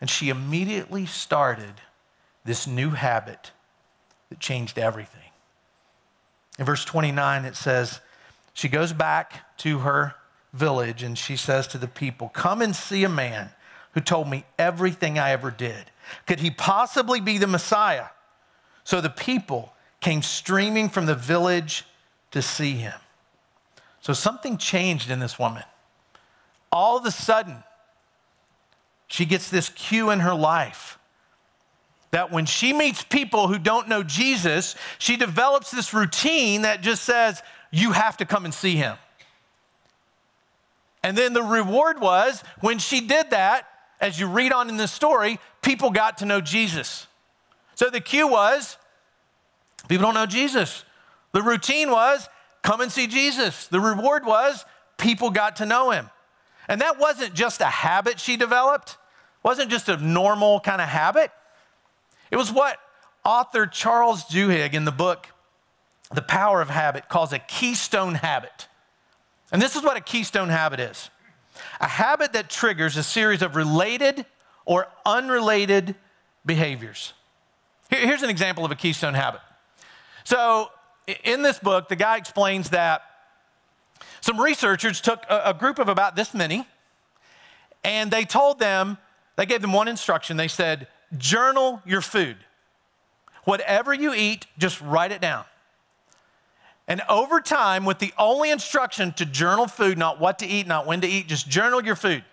And 0.00 0.08
she 0.08 0.28
immediately 0.28 1.06
started 1.06 1.74
this 2.44 2.66
new 2.66 2.90
habit 2.90 3.52
that 4.28 4.38
changed 4.38 4.78
everything. 4.78 5.20
In 6.58 6.64
verse 6.64 6.84
29, 6.84 7.44
it 7.44 7.56
says, 7.56 8.00
She 8.52 8.68
goes 8.68 8.92
back 8.92 9.56
to 9.58 9.80
her 9.80 10.14
village 10.52 11.02
and 11.02 11.18
she 11.18 11.36
says 11.36 11.66
to 11.68 11.78
the 11.78 11.88
people, 11.88 12.28
Come 12.28 12.62
and 12.62 12.76
see 12.76 13.02
a 13.04 13.08
man 13.08 13.50
who 13.92 14.00
told 14.00 14.28
me 14.28 14.44
everything 14.58 15.18
I 15.18 15.30
ever 15.30 15.50
did. 15.50 15.90
Could 16.26 16.40
he 16.40 16.50
possibly 16.50 17.20
be 17.20 17.38
the 17.38 17.46
Messiah? 17.46 18.06
So 18.84 19.00
the 19.00 19.10
people 19.10 19.72
came 20.00 20.22
streaming 20.22 20.90
from 20.90 21.06
the 21.06 21.14
village 21.14 21.84
to 22.30 22.42
see 22.42 22.72
him. 22.72 23.00
So 24.00 24.12
something 24.12 24.58
changed 24.58 25.10
in 25.10 25.18
this 25.18 25.38
woman 25.38 25.64
all 26.74 26.98
of 26.98 27.06
a 27.06 27.10
sudden, 27.10 27.62
she 29.06 29.24
gets 29.24 29.48
this 29.48 29.70
cue 29.70 30.10
in 30.10 30.20
her 30.20 30.34
life 30.34 30.98
that 32.10 32.30
when 32.30 32.46
she 32.46 32.72
meets 32.72 33.02
people 33.02 33.48
who 33.48 33.58
don't 33.58 33.88
know 33.88 34.02
Jesus, 34.02 34.76
she 34.98 35.16
develops 35.16 35.70
this 35.70 35.94
routine 35.94 36.62
that 36.62 36.80
just 36.80 37.02
says, 37.04 37.42
You 37.70 37.92
have 37.92 38.16
to 38.18 38.24
come 38.24 38.44
and 38.44 38.52
see 38.52 38.76
him. 38.76 38.96
And 41.02 41.16
then 41.16 41.32
the 41.32 41.42
reward 41.42 42.00
was 42.00 42.42
when 42.60 42.78
she 42.78 43.00
did 43.00 43.30
that, 43.30 43.66
as 44.00 44.18
you 44.18 44.26
read 44.26 44.52
on 44.52 44.68
in 44.68 44.76
the 44.76 44.88
story, 44.88 45.38
people 45.62 45.90
got 45.90 46.18
to 46.18 46.24
know 46.24 46.40
Jesus. 46.40 47.06
So 47.74 47.90
the 47.90 48.00
cue 48.00 48.28
was, 48.28 48.76
people 49.88 50.04
don't 50.04 50.14
know 50.14 50.26
Jesus. 50.26 50.84
The 51.32 51.42
routine 51.42 51.90
was, 51.90 52.28
come 52.62 52.80
and 52.80 52.90
see 52.90 53.06
Jesus. 53.06 53.66
The 53.66 53.80
reward 53.80 54.24
was, 54.24 54.64
people 54.98 55.30
got 55.30 55.56
to 55.56 55.66
know 55.66 55.90
him. 55.90 56.10
And 56.68 56.80
that 56.80 56.98
wasn't 56.98 57.34
just 57.34 57.60
a 57.60 57.66
habit 57.66 58.18
she 58.18 58.36
developed, 58.36 58.96
wasn't 59.42 59.70
just 59.70 59.88
a 59.88 59.96
normal 59.96 60.60
kind 60.60 60.80
of 60.80 60.88
habit. 60.88 61.30
It 62.30 62.36
was 62.36 62.52
what 62.52 62.78
author 63.24 63.66
Charles 63.66 64.24
Duhigg 64.24 64.74
in 64.74 64.84
the 64.84 64.92
book 64.92 65.28
The 66.12 66.22
Power 66.22 66.60
of 66.60 66.70
Habit 66.70 67.08
calls 67.08 67.32
a 67.32 67.38
keystone 67.38 68.16
habit. 68.16 68.68
And 69.52 69.60
this 69.60 69.76
is 69.76 69.82
what 69.82 69.96
a 69.96 70.00
keystone 70.00 70.48
habit 70.48 70.80
is 70.80 71.10
a 71.80 71.86
habit 71.86 72.32
that 72.32 72.50
triggers 72.50 72.96
a 72.96 73.02
series 73.02 73.42
of 73.42 73.54
related 73.54 74.26
or 74.64 74.88
unrelated 75.06 75.94
behaviors. 76.44 77.12
Here's 77.90 78.22
an 78.22 78.30
example 78.30 78.64
of 78.64 78.70
a 78.70 78.74
keystone 78.74 79.14
habit. 79.14 79.40
So, 80.24 80.70
in 81.22 81.42
this 81.42 81.58
book, 81.58 81.88
the 81.88 81.96
guy 81.96 82.16
explains 82.16 82.70
that 82.70 83.02
some 84.24 84.40
researchers 84.40 85.02
took 85.02 85.22
a, 85.28 85.50
a 85.50 85.54
group 85.54 85.78
of 85.78 85.86
about 85.86 86.16
this 86.16 86.32
many 86.32 86.66
and 87.84 88.10
they 88.10 88.24
told 88.24 88.58
them, 88.58 88.96
they 89.36 89.44
gave 89.44 89.60
them 89.60 89.74
one 89.74 89.86
instruction. 89.86 90.38
They 90.38 90.48
said, 90.48 90.88
journal 91.18 91.82
your 91.84 92.00
food. 92.00 92.38
Whatever 93.44 93.92
you 93.92 94.14
eat, 94.14 94.46
just 94.56 94.80
write 94.80 95.12
it 95.12 95.20
down. 95.20 95.44
And 96.88 97.02
over 97.06 97.38
time, 97.38 97.84
with 97.84 97.98
the 97.98 98.14
only 98.16 98.50
instruction 98.50 99.12
to 99.12 99.26
journal 99.26 99.66
food, 99.66 99.98
not 99.98 100.18
what 100.18 100.38
to 100.38 100.46
eat, 100.46 100.66
not 100.66 100.86
when 100.86 101.02
to 101.02 101.06
eat, 101.06 101.26
just 101.26 101.46
journal 101.46 101.84
your 101.84 101.94
food, 101.94 102.24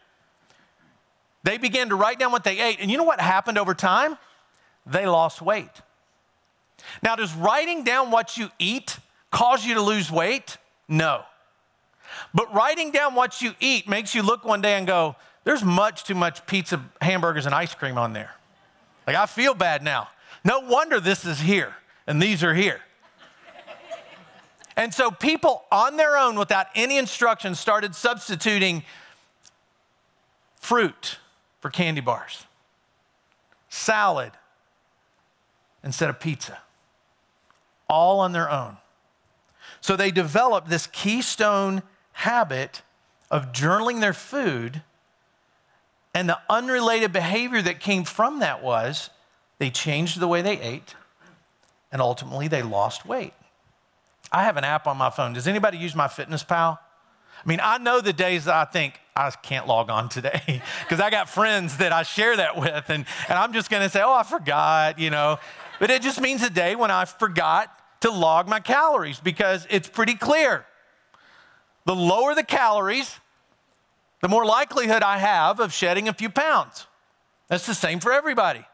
they 1.44 1.58
began 1.58 1.90
to 1.90 1.96
write 1.96 2.20
down 2.20 2.32
what 2.32 2.46
they 2.46 2.58
ate. 2.62 2.78
And 2.80 2.90
you 2.90 2.96
know 2.96 3.04
what 3.04 3.20
happened 3.20 3.58
over 3.58 3.74
time? 3.74 4.18
They 4.86 5.06
lost 5.06 5.42
weight. 5.42 5.82
Now, 7.04 7.18
does 7.18 7.34
writing 7.34 7.84
down 7.84 8.12
what 8.12 8.38
you 8.38 8.48
eat 8.60 8.98
cause 9.30 9.66
you 9.66 9.74
to 9.74 9.82
lose 9.82 10.10
weight? 10.10 10.56
No. 10.88 11.26
But 12.34 12.54
writing 12.54 12.92
down 12.92 13.16
what 13.16 13.42
you 13.42 13.54
eat 13.60 13.88
makes 13.88 14.16
you 14.16 14.24
look 14.24 14.46
one 14.46 14.62
day 14.62 14.74
and 14.74 14.88
go, 14.88 15.16
there's 15.44 15.64
much 15.64 16.04
too 16.04 16.16
much 16.16 16.46
pizza, 16.46 16.84
hamburgers, 17.02 17.46
and 17.46 17.56
ice 17.56 17.74
cream 17.74 17.98
on 17.98 18.14
there. 18.14 18.32
Like, 19.08 19.16
I 19.16 19.26
feel 19.26 19.54
bad 19.54 19.84
now. 19.84 20.10
No 20.44 20.60
wonder 20.60 21.00
this 21.00 21.26
is 21.26 21.40
here 21.40 21.76
and 22.08 22.22
these 22.22 22.44
are 22.44 22.54
here. 22.54 22.82
and 24.76 24.94
so 24.94 25.12
people 25.12 25.64
on 25.72 25.98
their 25.98 26.18
own, 26.18 26.38
without 26.38 26.68
any 26.76 26.98
instruction, 26.98 27.56
started 27.56 27.96
substituting 27.96 28.84
fruit 30.56 31.18
for 31.60 31.70
candy 31.70 32.02
bars, 32.02 32.46
salad 33.70 34.32
instead 35.84 36.10
of 36.10 36.20
pizza, 36.20 36.60
all 37.90 38.20
on 38.20 38.32
their 38.32 38.50
own. 38.50 38.78
So 39.80 39.96
they 39.96 40.12
developed 40.12 40.70
this 40.70 40.88
keystone 40.88 41.82
habit 42.14 42.82
of 43.30 43.52
journaling 43.52 44.02
their 44.02 44.14
food. 44.14 44.82
And 46.14 46.28
the 46.28 46.40
unrelated 46.50 47.14
behavior 47.14 47.62
that 47.62 47.80
came 47.80 48.04
from 48.04 48.40
that 48.40 48.62
was 48.62 49.10
they 49.60 49.70
changed 49.70 50.20
the 50.20 50.28
way 50.28 50.42
they 50.42 50.60
ate 50.60 50.96
and 51.92 52.02
ultimately 52.02 52.48
they 52.48 52.62
lost 52.62 53.06
weight. 53.06 53.34
I 54.32 54.44
have 54.44 54.58
an 54.58 54.64
app 54.64 54.88
on 54.88 54.98
my 54.98 55.10
phone. 55.10 55.34
Does 55.34 55.48
anybody 55.48 55.78
use 55.78 55.94
MyFitnessPal? 55.94 56.78
I 57.44 57.48
mean, 57.48 57.60
I 57.62 57.78
know 57.80 58.02
the 58.02 58.14
days 58.14 58.46
that 58.46 58.56
I 58.56 58.66
think 58.66 59.00
I 59.16 59.30
can't 59.32 59.68
log 59.68 59.90
on 59.90 60.10
today 60.10 60.62
because 60.84 61.00
I 61.00 61.10
got 61.10 61.30
friends 61.30 61.78
that 61.78 61.92
I 61.92 62.04
share 62.04 62.38
that 62.38 62.58
with, 62.58 62.90
and, 62.90 63.06
and 63.28 63.38
I'm 63.38 63.52
just 63.52 63.70
going 63.70 63.84
to 63.84 63.90
say, 63.90 64.02
oh, 64.02 64.14
I 64.14 64.24
forgot, 64.24 65.00
you 65.00 65.10
know. 65.10 65.40
But 65.80 65.90
it 65.90 66.02
just 66.02 66.22
means 66.22 66.44
a 66.44 66.50
day 66.50 66.76
when 66.76 66.92
I 66.92 67.06
forgot 67.06 67.70
to 68.02 68.12
log 68.12 68.48
my 68.48 68.60
calories 68.60 69.20
because 69.20 69.66
it's 69.70 69.90
pretty 69.90 70.16
clear. 70.16 70.66
The 71.86 71.96
lower 71.96 72.36
the 72.36 72.44
calories, 72.44 73.20
the 74.22 74.28
more 74.28 74.46
likelihood 74.46 75.04
I 75.04 75.18
have 75.18 75.60
of 75.60 75.74
shedding 75.74 76.08
a 76.08 76.14
few 76.14 76.30
pounds. 76.30 76.86
That's 77.48 77.66
the 77.66 77.74
same 77.74 78.00
for 78.00 78.14
everybody. 78.14 78.66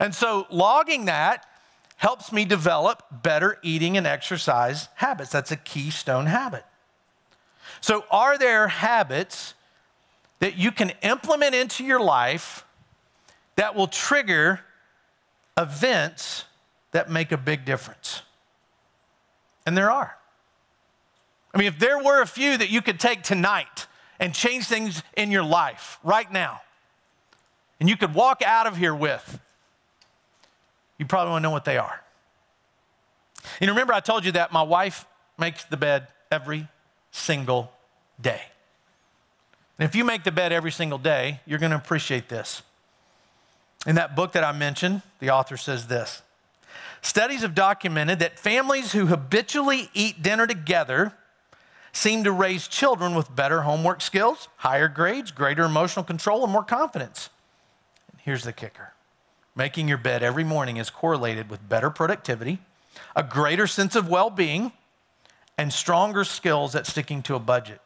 And 0.00 0.14
so 0.14 0.46
logging 0.50 1.04
that 1.06 1.46
helps 1.96 2.32
me 2.32 2.44
develop 2.44 3.02
better 3.10 3.58
eating 3.62 3.96
and 3.96 4.06
exercise 4.06 4.88
habits. 4.96 5.30
That's 5.30 5.50
a 5.50 5.56
keystone 5.56 6.26
habit. 6.26 6.64
So, 7.80 8.04
are 8.10 8.38
there 8.38 8.68
habits 8.68 9.54
that 10.38 10.56
you 10.56 10.70
can 10.70 10.92
implement 11.02 11.54
into 11.54 11.84
your 11.84 12.00
life 12.00 12.64
that 13.56 13.74
will 13.74 13.86
trigger 13.86 14.60
events 15.56 16.44
that 16.92 17.10
make 17.10 17.32
a 17.32 17.36
big 17.36 17.64
difference? 17.64 18.22
And 19.64 19.76
there 19.76 19.90
are. 19.90 20.15
I 21.56 21.58
mean, 21.58 21.68
if 21.68 21.78
there 21.78 21.98
were 21.98 22.20
a 22.20 22.26
few 22.26 22.58
that 22.58 22.68
you 22.68 22.82
could 22.82 23.00
take 23.00 23.22
tonight 23.22 23.86
and 24.20 24.34
change 24.34 24.66
things 24.66 25.02
in 25.16 25.30
your 25.30 25.42
life 25.42 25.98
right 26.04 26.30
now, 26.30 26.60
and 27.80 27.88
you 27.88 27.96
could 27.96 28.12
walk 28.12 28.42
out 28.42 28.66
of 28.66 28.76
here 28.76 28.94
with, 28.94 29.40
you 30.98 31.06
probably 31.06 31.30
want 31.30 31.42
to 31.42 31.48
know 31.48 31.50
what 31.50 31.64
they 31.64 31.78
are. 31.78 32.02
And 33.58 33.70
remember, 33.70 33.94
I 33.94 34.00
told 34.00 34.26
you 34.26 34.32
that 34.32 34.52
my 34.52 34.62
wife 34.62 35.06
makes 35.38 35.64
the 35.64 35.78
bed 35.78 36.08
every 36.30 36.68
single 37.10 37.72
day. 38.20 38.42
And 39.78 39.88
if 39.88 39.96
you 39.96 40.04
make 40.04 40.24
the 40.24 40.32
bed 40.32 40.52
every 40.52 40.72
single 40.72 40.98
day, 40.98 41.40
you're 41.46 41.58
going 41.58 41.72
to 41.72 41.78
appreciate 41.78 42.28
this. 42.28 42.60
In 43.86 43.94
that 43.94 44.14
book 44.14 44.32
that 44.32 44.44
I 44.44 44.52
mentioned, 44.52 45.00
the 45.20 45.30
author 45.30 45.56
says 45.56 45.86
this 45.86 46.20
Studies 47.00 47.40
have 47.40 47.54
documented 47.54 48.18
that 48.18 48.38
families 48.38 48.92
who 48.92 49.06
habitually 49.06 49.88
eat 49.94 50.22
dinner 50.22 50.46
together 50.46 51.14
seem 51.96 52.24
to 52.24 52.30
raise 52.30 52.68
children 52.68 53.14
with 53.14 53.34
better 53.34 53.62
homework 53.62 54.02
skills, 54.02 54.48
higher 54.56 54.86
grades, 54.86 55.30
greater 55.30 55.64
emotional 55.64 56.04
control, 56.04 56.44
and 56.44 56.52
more 56.52 56.62
confidence. 56.62 57.30
And 58.12 58.20
here's 58.22 58.44
the 58.44 58.52
kicker 58.52 58.92
making 59.54 59.88
your 59.88 59.96
bed 59.96 60.22
every 60.22 60.44
morning 60.44 60.76
is 60.76 60.90
correlated 60.90 61.48
with 61.48 61.66
better 61.66 61.88
productivity, 61.88 62.58
a 63.16 63.22
greater 63.22 63.66
sense 63.66 63.96
of 63.96 64.10
well 64.10 64.28
being, 64.28 64.72
and 65.56 65.72
stronger 65.72 66.22
skills 66.22 66.74
at 66.74 66.86
sticking 66.86 67.22
to 67.22 67.34
a 67.34 67.38
budget. 67.38 67.80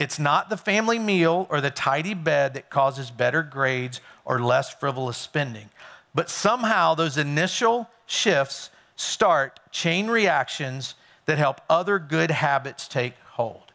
It's 0.00 0.18
not 0.18 0.50
the 0.50 0.56
family 0.56 0.98
meal 0.98 1.46
or 1.48 1.60
the 1.60 1.70
tidy 1.70 2.14
bed 2.14 2.54
that 2.54 2.70
causes 2.70 3.10
better 3.12 3.44
grades 3.44 4.00
or 4.24 4.40
less 4.40 4.74
frivolous 4.74 5.16
spending. 5.16 5.70
But 6.12 6.28
somehow 6.28 6.94
those 6.94 7.16
initial 7.16 7.88
shifts 8.06 8.70
start 8.96 9.60
chain 9.70 10.08
reactions 10.08 10.96
that 11.26 11.38
help 11.38 11.60
other 11.70 12.00
good 12.00 12.32
habits 12.32 12.88
take 12.88 13.14
hold. 13.38 13.72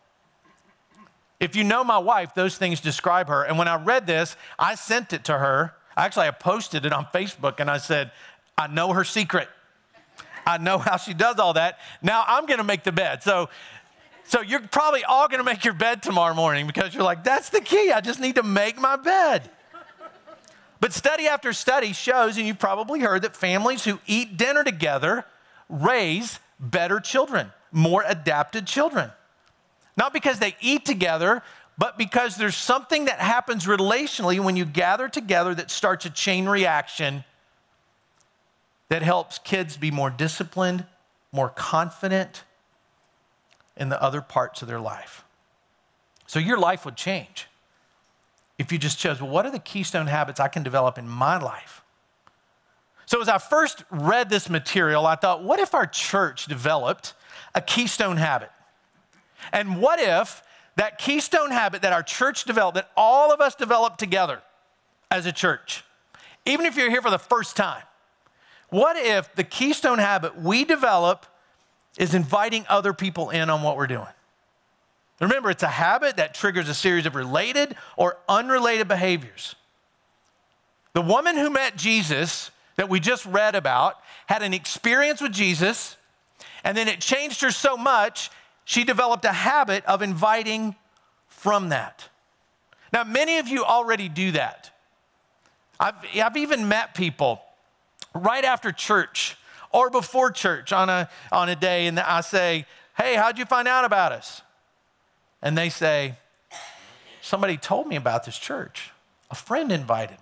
If 1.40 1.56
you 1.56 1.64
know 1.64 1.84
my 1.84 1.98
wife, 1.98 2.36
those 2.36 2.58
things 2.58 2.82
describe 2.82 3.30
her. 3.30 3.44
And 3.44 3.58
when 3.58 3.68
I 3.68 3.82
read 3.82 4.06
this, 4.06 4.36
I 4.60 4.76
sent 4.76 5.14
it 5.14 5.24
to 5.26 5.38
her. 5.38 5.74
Actually, 5.98 6.28
I 6.28 6.32
posted 6.32 6.86
it 6.86 6.94
on 6.94 7.06
Facebook 7.14 7.60
and 7.60 7.72
I 7.72 7.78
said, 7.78 8.12
I 8.58 8.68
know 8.68 8.94
her 8.94 9.04
secret. 9.04 9.48
I 10.46 10.58
know 10.58 10.78
how 10.78 10.98
she 10.98 11.14
does 11.14 11.40
all 11.40 11.54
that. 11.54 11.80
Now 12.02 12.26
I'm 12.28 12.46
going 12.46 12.58
to 12.58 12.64
make 12.64 12.84
the 12.84 12.92
bed. 12.92 13.24
So, 13.24 13.50
so 14.26 14.42
you're 14.42 14.60
probably 14.68 15.06
all 15.06 15.28
going 15.28 15.40
to 15.40 15.46
make 15.46 15.64
your 15.64 15.74
bed 15.74 16.04
tomorrow 16.04 16.34
morning 16.34 16.68
because 16.68 16.94
you're 16.94 17.04
like, 17.04 17.24
that's 17.24 17.50
the 17.50 17.62
key. 17.62 17.92
I 17.92 18.02
just 18.02 18.20
need 18.20 18.36
to 18.36 18.44
make 18.44 18.78
my 18.78 18.98
bed. 18.98 19.50
But 20.82 20.92
study 20.92 21.28
after 21.28 21.54
study 21.54 21.94
shows, 21.94 22.38
and 22.38 22.46
you've 22.46 22.60
probably 22.60 23.00
heard, 23.00 23.22
that 23.22 23.38
families 23.38 23.86
who 23.86 24.00
eat 24.06 24.36
dinner 24.36 24.66
together 24.66 25.24
raise 25.70 26.40
better 26.60 27.00
children, 27.00 27.54
more 27.72 28.04
adapted 28.06 28.68
children. 28.68 29.12
Not 29.96 30.14
because 30.14 30.40
they 30.40 30.56
eat 30.62 30.86
together, 30.86 31.44
but 31.78 31.98
because 31.98 32.36
there's 32.36 32.56
something 32.56 33.06
that 33.06 33.20
happens 33.20 33.66
relationally 33.66 34.40
when 34.40 34.56
you 34.56 34.66
gather 34.66 35.10
together 35.10 35.54
that 35.56 35.72
starts 35.72 36.06
a 36.06 36.10
chain 36.10 36.48
reaction 36.48 37.24
that 38.90 39.02
helps 39.02 39.40
kids 39.40 39.78
be 39.78 39.92
more 39.92 40.10
disciplined, 40.10 40.86
more 41.32 41.50
confident 41.50 42.44
in 43.76 43.90
the 43.90 44.02
other 44.02 44.22
parts 44.22 44.62
of 44.62 44.68
their 44.68 44.80
life. 44.80 45.24
So 46.28 46.40
your 46.40 46.58
life 46.58 46.86
would 46.86 46.96
change 46.96 47.48
if 48.58 48.72
you 48.72 48.78
just 48.78 49.00
chose, 49.00 49.20
well, 49.22 49.32
what 49.32 49.46
are 49.46 49.52
the 49.52 49.60
keystone 49.60 50.08
habits 50.08 50.40
I 50.40 50.48
can 50.48 50.64
develop 50.64 50.98
in 50.98 51.08
my 51.08 51.38
life? 51.38 51.82
So, 53.06 53.22
as 53.22 53.28
I 53.28 53.38
first 53.38 53.84
read 53.92 54.30
this 54.30 54.50
material, 54.50 55.06
I 55.06 55.16
thought, 55.16 55.44
what 55.44 55.60
if 55.60 55.74
our 55.74 55.86
church 55.86 56.46
developed 56.46 57.14
a 57.54 57.62
keystone 57.62 58.18
habit? 58.18 58.50
And 59.52 59.82
what 59.82 60.00
if 60.00 60.44
that 60.76 60.98
keystone 60.98 61.52
habit 61.52 61.82
that 61.82 61.94
our 61.94 62.04
church 62.04 62.46
developed, 62.46 62.76
that 62.76 62.90
all 62.98 63.32
of 63.32 63.42
us 63.42 63.56
developed 63.56 64.00
together 64.00 64.42
as 65.12 65.26
a 65.26 65.32
church, 65.32 65.84
even 66.46 66.66
if 66.66 66.76
you're 66.76 66.90
here 66.90 67.02
for 67.02 67.12
the 67.12 67.20
first 67.20 67.56
time, 67.56 67.84
what 68.70 68.98
if 68.98 69.34
the 69.36 69.44
keystone 69.44 70.00
habit 70.00 70.36
we 70.36 70.66
develop 70.66 71.28
is 71.98 72.16
inviting 72.16 72.66
other 72.70 72.94
people 72.94 73.30
in 73.30 73.50
on 73.50 73.62
what 73.62 73.78
we're 73.78 73.88
doing? 73.88 74.08
Remember, 75.20 75.52
it's 75.52 75.64
a 75.64 75.68
habit 75.68 76.18
that 76.18 76.34
triggers 76.34 76.68
a 76.68 76.74
series 76.74 77.06
of 77.06 77.16
related 77.16 77.76
or 77.96 78.18
unrelated 78.28 78.88
behaviors. 78.88 79.56
The 80.94 81.02
woman 81.02 81.38
who 81.38 81.50
met 81.50 81.76
Jesus 81.76 82.52
that 82.76 82.90
we 82.90 83.00
just 83.00 83.26
read 83.26 83.56
about 83.56 83.96
had 84.26 84.42
an 84.42 84.54
experience 84.54 85.22
with 85.22 85.32
Jesus, 85.32 85.98
and 86.64 86.76
then 86.76 86.88
it 86.88 87.00
changed 87.00 87.42
her 87.42 87.52
so 87.52 87.78
much, 87.78 88.32
she 88.66 88.84
developed 88.84 89.26
a 89.26 89.34
habit 89.34 89.86
of 89.86 90.02
inviting 90.02 90.76
from 91.28 91.70
that. 91.70 92.10
Now, 92.92 93.04
many 93.04 93.40
of 93.40 93.48
you 93.48 93.64
already 93.64 94.08
do 94.08 94.32
that. 94.32 94.72
I've, 95.80 95.96
I've 96.16 96.38
even 96.38 96.68
met 96.68 96.94
people 96.94 97.42
right 98.14 98.46
after 98.46 98.72
church 98.72 99.36
or 99.72 99.90
before 99.90 100.32
church 100.32 100.72
on 100.72 100.90
a, 100.90 101.10
on 101.32 101.50
a 101.50 101.56
day, 101.56 101.88
and 101.88 102.00
I 102.00 102.22
say, 102.22 102.66
Hey, 102.96 103.16
how'd 103.16 103.40
you 103.40 103.46
find 103.46 103.68
out 103.68 103.86
about 103.86 104.12
us? 104.12 104.44
And 105.42 105.58
they 105.58 105.70
say, 105.70 106.16
Somebody 107.22 107.58
told 107.58 107.88
me 107.88 107.96
about 107.96 108.26
this 108.26 108.38
church. 108.38 108.92
A 109.32 109.36
friend 109.36 109.72
invited. 109.72 110.18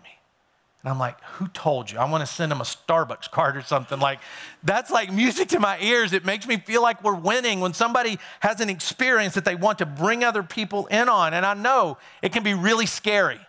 And 0.84 0.92
I'm 0.92 1.00
like, 1.00 1.22
Who 1.24 1.48
told 1.48 1.92
you? 1.92 2.00
I 2.00 2.10
want 2.10 2.26
to 2.26 2.32
send 2.32 2.52
them 2.52 2.62
a 2.62 2.66
Starbucks 2.66 3.30
card 3.30 3.56
or 3.56 3.62
something. 3.62 4.00
Like, 4.00 4.20
that's 4.64 4.90
like 4.90 5.12
music 5.12 5.50
to 5.50 5.60
my 5.60 5.80
ears. 5.80 6.14
It 6.14 6.26
makes 6.26 6.48
me 6.48 6.58
feel 6.58 6.82
like 6.82 7.04
we're 7.04 7.16
winning 7.16 7.60
when 7.60 7.74
somebody 7.74 8.18
has 8.40 8.60
an 8.60 8.70
experience 8.70 9.36
that 9.36 9.46
they 9.46 9.56
want 9.56 9.78
to 9.80 9.86
bring 9.86 10.24
other 10.24 10.44
people 10.44 10.88
in 10.88 11.08
on. 11.10 11.34
And 11.34 11.46
I 11.46 11.54
know 11.54 11.98
it 12.22 12.34
can 12.34 12.44
be 12.44 12.54
really 12.54 12.86
scary. 12.86 13.40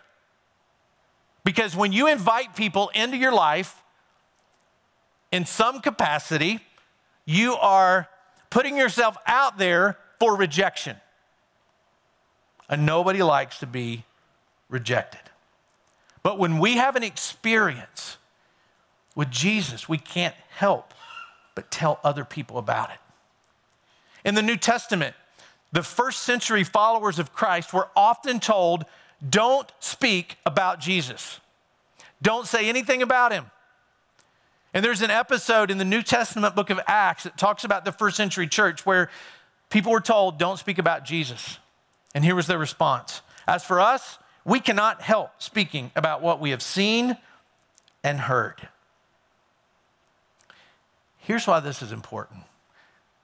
Because 1.43 1.75
when 1.75 1.91
you 1.91 2.07
invite 2.07 2.55
people 2.55 2.89
into 2.95 3.17
your 3.17 3.33
life, 3.33 3.81
in 5.31 5.45
some 5.45 5.81
capacity, 5.81 6.59
you 7.25 7.55
are 7.55 8.07
putting 8.49 8.77
yourself 8.77 9.17
out 9.25 9.57
there 9.57 9.97
for 10.19 10.37
rejection. 10.37 10.95
And 12.69 12.85
nobody 12.85 13.23
likes 13.23 13.59
to 13.59 13.65
be 13.65 14.05
rejected. 14.69 15.32
But 16.23 16.39
when 16.39 16.57
we 16.57 16.77
have 16.77 16.95
an 16.95 17.03
experience 17.03 18.17
with 19.13 19.29
Jesus, 19.29 19.87
we 19.87 19.97
can't 19.97 20.35
help 20.57 20.93
but 21.53 21.69
tell 21.69 21.99
other 22.03 22.25
people 22.25 22.57
about 22.57 22.89
it. 22.89 22.97
In 24.25 24.33
the 24.35 24.41
New 24.41 24.57
Testament, 24.57 25.15
the 25.73 25.83
first 25.83 26.21
century 26.21 26.63
followers 26.63 27.19
of 27.19 27.33
Christ 27.33 27.73
were 27.73 27.89
often 27.95 28.39
told, 28.39 28.85
don't 29.27 29.71
speak 29.79 30.37
about 30.45 30.79
Jesus. 30.79 31.39
Don't 32.21 32.47
say 32.47 32.69
anything 32.69 33.01
about 33.01 33.33
him. 33.33 33.51
And 34.73 34.83
there's 34.83 35.01
an 35.01 35.11
episode 35.11 35.69
in 35.69 35.77
the 35.77 35.85
New 35.85 36.01
Testament 36.01 36.55
book 36.55 36.69
of 36.69 36.79
Acts 36.87 37.23
that 37.23 37.37
talks 37.37 37.63
about 37.63 37.85
the 37.85 37.91
first 37.91 38.17
century 38.17 38.47
church 38.47 38.85
where 38.85 39.09
people 39.69 39.91
were 39.91 40.01
told, 40.01 40.39
don't 40.39 40.57
speak 40.57 40.79
about 40.79 41.05
Jesus. 41.05 41.59
And 42.15 42.23
here 42.23 42.35
was 42.35 42.47
their 42.47 42.57
response 42.57 43.21
As 43.47 43.63
for 43.63 43.79
us, 43.79 44.17
we 44.45 44.59
cannot 44.59 45.01
help 45.01 45.41
speaking 45.41 45.91
about 45.95 46.21
what 46.21 46.39
we 46.39 46.49
have 46.51 46.61
seen 46.61 47.17
and 48.03 48.21
heard. 48.21 48.67
Here's 51.17 51.47
why 51.47 51.59
this 51.59 51.81
is 51.81 51.91
important. 51.91 52.41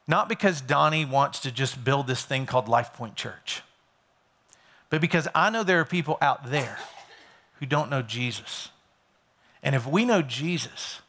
Not 0.07 0.29
because 0.29 0.61
Donnie 0.61 1.05
wants 1.05 1.39
to 1.41 1.51
just 1.51 1.83
build 1.83 2.07
this 2.07 2.23
thing 2.23 2.45
called 2.45 2.67
Life 2.67 2.93
Point 2.93 3.15
Church, 3.15 3.61
but 4.89 5.01
because 5.01 5.27
I 5.35 5.49
know 5.49 5.63
there 5.63 5.79
are 5.79 5.85
people 5.85 6.17
out 6.21 6.49
there 6.49 6.79
who 7.59 7.65
don't 7.65 7.89
know 7.89 8.01
Jesus. 8.01 8.69
And 9.61 9.75
if 9.75 9.85
we 9.85 10.05
know 10.05 10.21
Jesus, 10.21 11.01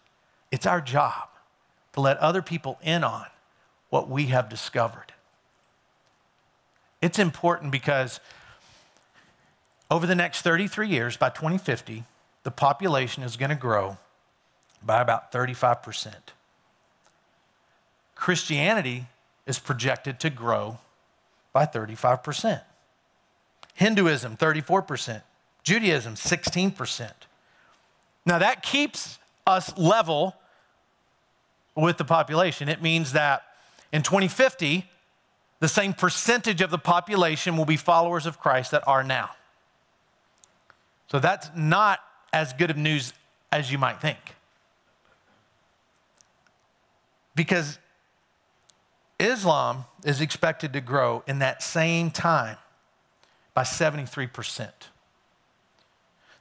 it's 0.50 0.67
our 0.67 0.81
job 0.81 1.29
to 1.93 2.00
let 2.00 2.19
other 2.19 2.43
people 2.43 2.79
in 2.83 3.05
on 3.05 3.26
what 3.88 4.09
we 4.09 4.26
have 4.26 4.49
discovered. 4.49 5.12
It's 7.00 7.19
important 7.19 7.73
because 7.73 8.21
over 9.91 10.07
the 10.07 10.15
next 10.15 10.43
33 10.43 10.89
years, 10.89 11.17
by 11.17 11.31
2050, 11.31 12.05
the 12.45 12.51
population 12.51 13.23
is 13.23 13.37
going 13.37 13.51
to 13.51 13.57
grow 13.57 13.99
by 14.83 15.01
about 15.01 15.33
35%. 15.33 16.15
Christianity 18.15 19.07
is 19.47 19.59
projected 19.59 20.21
to 20.21 20.31
grow 20.31 20.79
by 21.53 21.67
35%. 21.67 22.63
Hinduism, 23.75 24.37
34%. 24.37 25.23
Judaism, 25.63 26.15
16%. 26.15 27.11
Now 28.25 28.39
that 28.39 28.63
keeps 28.63 29.19
us 29.47 29.77
level 29.77 30.37
with 31.75 31.97
the 31.97 32.05
population. 32.05 32.69
It 32.69 32.83
means 32.83 33.13
that 33.13 33.43
in 33.93 34.03
2050, 34.03 34.87
the 35.59 35.69
same 35.69 35.93
percentage 35.93 36.61
of 36.61 36.71
the 36.71 36.79
population 36.79 37.57
will 37.57 37.65
be 37.65 37.77
followers 37.77 38.27
of 38.27 38.39
Christ 38.39 38.71
that 38.71 38.87
are 38.87 39.03
now. 39.03 39.31
So 41.11 41.19
that's 41.19 41.50
not 41.57 42.00
as 42.33 42.52
good 42.52 42.71
of 42.71 42.76
news 42.76 43.12
as 43.50 43.73
you 43.73 43.79
might 43.79 44.00
think. 44.00 44.19
Because 47.35 47.79
Islam 49.19 49.85
is 50.05 50.21
expected 50.21 50.73
to 50.73 50.81
grow 50.81 51.25
in 51.26 51.40
that 51.40 51.62
same 51.62 52.11
time 52.11 52.57
by 53.55 53.62
73%. 53.62 54.71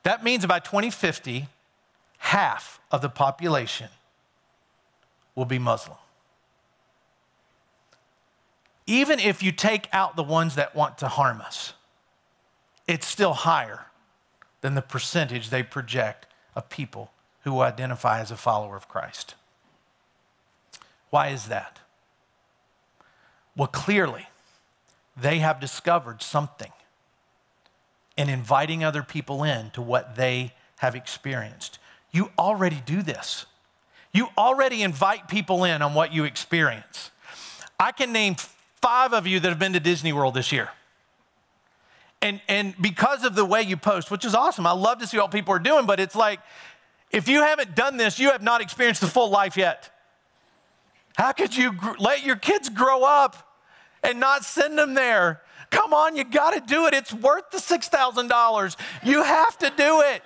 That 0.03 0.23
means 0.23 0.45
by 0.45 0.59
2050, 0.59 1.47
half 2.19 2.79
of 2.91 3.01
the 3.01 3.09
population 3.09 3.89
will 5.35 5.45
be 5.45 5.59
Muslim. 5.59 5.97
Even 8.85 9.19
if 9.19 9.41
you 9.41 9.51
take 9.51 9.88
out 9.91 10.15
the 10.15 10.23
ones 10.23 10.55
that 10.55 10.75
want 10.75 10.99
to 10.99 11.07
harm 11.07 11.41
us, 11.41 11.73
it's 12.88 13.07
still 13.07 13.33
higher 13.33 13.88
than 14.61 14.75
the 14.75 14.81
percentage 14.81 15.49
they 15.49 15.63
project 15.63 16.25
of 16.55 16.69
people 16.69 17.11
who 17.43 17.61
identify 17.61 18.19
as 18.19 18.31
a 18.31 18.37
follower 18.37 18.75
of 18.75 18.87
Christ. 18.87 19.35
Why 21.09 21.29
is 21.29 21.47
that? 21.47 21.79
Well, 23.55 23.67
clearly, 23.67 24.27
they 25.17 25.39
have 25.39 25.59
discovered 25.59 26.21
something 26.21 26.71
in 28.15 28.29
inviting 28.29 28.83
other 28.83 29.03
people 29.03 29.43
in 29.43 29.71
to 29.71 29.81
what 29.81 30.15
they 30.15 30.53
have 30.77 30.95
experienced. 30.95 31.79
You 32.11 32.31
already 32.37 32.81
do 32.85 33.01
this. 33.01 33.45
You 34.11 34.27
already 34.37 34.81
invite 34.81 35.27
people 35.27 35.63
in 35.63 35.81
on 35.81 35.93
what 35.93 36.13
you 36.13 36.23
experience. 36.23 37.11
I 37.79 37.91
can 37.91 38.11
name 38.11 38.35
five 38.81 39.13
of 39.13 39.27
you 39.27 39.39
that 39.39 39.49
have 39.49 39.59
been 39.59 39.73
to 39.73 39.79
Disney 39.79 40.13
World 40.13 40.33
this 40.33 40.51
year. 40.51 40.69
And, 42.21 42.41
and 42.47 42.75
because 42.81 43.23
of 43.23 43.35
the 43.35 43.45
way 43.45 43.61
you 43.61 43.77
post, 43.77 44.11
which 44.11 44.25
is 44.25 44.35
awesome, 44.35 44.67
I 44.67 44.71
love 44.71 44.99
to 44.99 45.07
see 45.07 45.17
what 45.17 45.31
people 45.31 45.53
are 45.53 45.59
doing, 45.59 45.85
but 45.85 45.99
it's 45.99 46.15
like, 46.15 46.39
if 47.11 47.27
you 47.27 47.41
haven't 47.41 47.75
done 47.75 47.97
this, 47.97 48.19
you 48.19 48.31
have 48.31 48.41
not 48.41 48.61
experienced 48.61 49.01
the 49.01 49.07
full 49.07 49.29
life 49.29 49.55
yet. 49.57 49.89
How 51.17 51.31
could 51.31 51.55
you 51.55 51.73
gr- 51.73 51.95
let 51.97 52.25
your 52.25 52.35
kids 52.35 52.69
grow 52.69 53.03
up 53.03 53.57
and 54.03 54.19
not 54.19 54.43
send 54.43 54.77
them 54.77 54.93
there? 54.93 55.41
Come 55.69 55.93
on, 55.93 56.15
you 56.15 56.23
got 56.23 56.51
to 56.51 56.61
do 56.61 56.88
it. 56.88 56.93
It's 56.93 57.13
worth 57.13 57.51
the 57.51 57.57
$6,000. 57.57 58.75
You 59.03 59.23
have 59.23 59.57
to 59.59 59.71
do 59.75 60.01
it. 60.01 60.21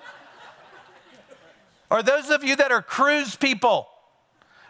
Or 1.89 2.01
those 2.01 2.29
of 2.31 2.43
you 2.43 2.55
that 2.55 2.71
are 2.71 2.81
cruise 2.81 3.35
people 3.35 3.87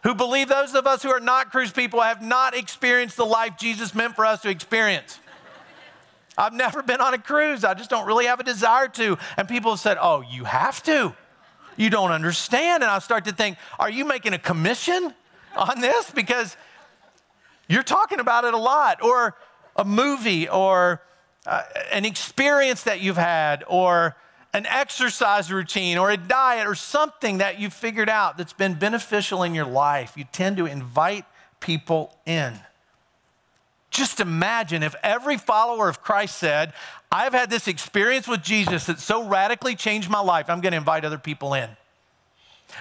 who 0.03 0.13
believe 0.13 0.49
those 0.49 0.75
of 0.75 0.85
us 0.85 1.01
who 1.01 1.09
are 1.09 1.21
not 1.21 1.51
cruise 1.51 1.71
people 1.71 2.01
have 2.01 2.21
not 2.21 2.55
experienced 2.55 3.15
the 3.15 3.25
life 3.25 3.57
Jesus 3.57 3.95
meant 3.95 4.15
for 4.15 4.25
us 4.25 4.41
to 4.41 4.49
experience. 4.49 5.19
I've 6.37 6.53
never 6.53 6.81
been 6.81 7.01
on 7.01 7.13
a 7.13 7.17
cruise. 7.17 7.63
I 7.63 7.73
just 7.73 7.89
don't 7.89 8.07
really 8.07 8.25
have 8.25 8.39
a 8.39 8.43
desire 8.43 8.87
to. 8.89 9.17
And 9.37 9.47
people 9.47 9.77
said, 9.77 9.97
Oh, 9.99 10.21
you 10.21 10.45
have 10.45 10.81
to. 10.83 11.15
You 11.77 11.89
don't 11.89 12.11
understand. 12.11 12.83
And 12.83 12.91
I 12.91 12.99
start 12.99 13.25
to 13.25 13.31
think, 13.31 13.57
Are 13.79 13.89
you 13.89 14.05
making 14.05 14.33
a 14.33 14.39
commission 14.39 15.13
on 15.55 15.81
this? 15.81 16.09
Because 16.11 16.57
you're 17.67 17.83
talking 17.83 18.19
about 18.19 18.45
it 18.45 18.53
a 18.53 18.57
lot. 18.57 19.03
Or 19.03 19.35
a 19.75 19.85
movie, 19.85 20.47
or 20.47 21.01
uh, 21.45 21.63
an 21.91 22.05
experience 22.05 22.83
that 22.83 23.01
you've 23.01 23.17
had, 23.17 23.63
or 23.67 24.15
an 24.53 24.65
exercise 24.67 25.51
routine, 25.51 25.97
or 25.97 26.11
a 26.11 26.17
diet, 26.17 26.67
or 26.67 26.75
something 26.75 27.39
that 27.39 27.59
you've 27.59 27.73
figured 27.73 28.09
out 28.09 28.37
that's 28.37 28.53
been 28.53 28.75
beneficial 28.75 29.41
in 29.43 29.55
your 29.55 29.65
life. 29.65 30.13
You 30.15 30.25
tend 30.31 30.57
to 30.57 30.67
invite 30.67 31.25
people 31.59 32.15
in. 32.25 32.59
Just 33.93 34.19
imagine 34.19 34.83
if 34.83 34.95
every 35.03 35.37
follower 35.37 35.87
of 35.87 36.01
Christ 36.01 36.37
said, 36.37 36.73
I've 37.11 37.33
had 37.33 37.49
this 37.49 37.67
experience 37.67 38.27
with 38.27 38.41
Jesus 38.41 38.87
that 38.87 38.99
so 38.99 39.27
radically 39.27 39.75
changed 39.75 40.09
my 40.09 40.19
life, 40.19 40.49
I'm 40.49 40.61
going 40.61 40.71
to 40.71 40.77
invite 40.77 41.05
other 41.05 41.19
people 41.19 41.53
in. 41.53 41.69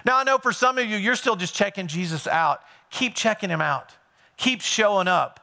Now, 0.07 0.17
I 0.17 0.25
know 0.25 0.39
for 0.39 0.53
some 0.53 0.79
of 0.79 0.87
you, 0.87 0.97
you're 0.97 1.17
still 1.17 1.37
just 1.37 1.55
checking 1.55 1.87
Jesus 1.87 2.27
out. 2.27 2.63
Keep 2.91 3.15
checking 3.15 3.51
him 3.51 3.61
out, 3.63 3.93
keep 4.37 4.61
showing 4.61 5.09
up, 5.09 5.41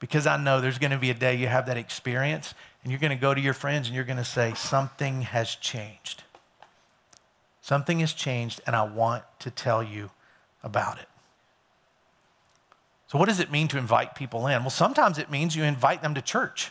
because 0.00 0.26
I 0.26 0.36
know 0.36 0.60
there's 0.60 0.78
going 0.78 0.92
to 0.92 0.98
be 0.98 1.10
a 1.10 1.14
day 1.14 1.34
you 1.34 1.46
have 1.46 1.66
that 1.66 1.76
experience 1.76 2.54
and 2.82 2.90
you're 2.90 3.00
going 3.00 3.10
to 3.10 3.20
go 3.20 3.34
to 3.34 3.40
your 3.40 3.54
friends 3.54 3.86
and 3.86 3.94
you're 3.94 4.04
going 4.04 4.18
to 4.18 4.24
say, 4.24 4.54
Something 4.54 5.22
has 5.22 5.54
changed. 5.54 6.22
Something 7.60 8.00
has 8.00 8.12
changed, 8.12 8.60
and 8.66 8.76
I 8.76 8.82
want 8.82 9.24
to 9.40 9.50
tell 9.50 9.82
you 9.82 10.10
about 10.62 10.98
it. 10.98 11.06
So, 13.06 13.18
what 13.18 13.28
does 13.28 13.40
it 13.40 13.50
mean 13.50 13.68
to 13.68 13.78
invite 13.78 14.14
people 14.14 14.46
in? 14.46 14.62
Well, 14.62 14.70
sometimes 14.70 15.18
it 15.18 15.30
means 15.30 15.54
you 15.54 15.64
invite 15.64 16.02
them 16.02 16.14
to 16.14 16.22
church. 16.22 16.70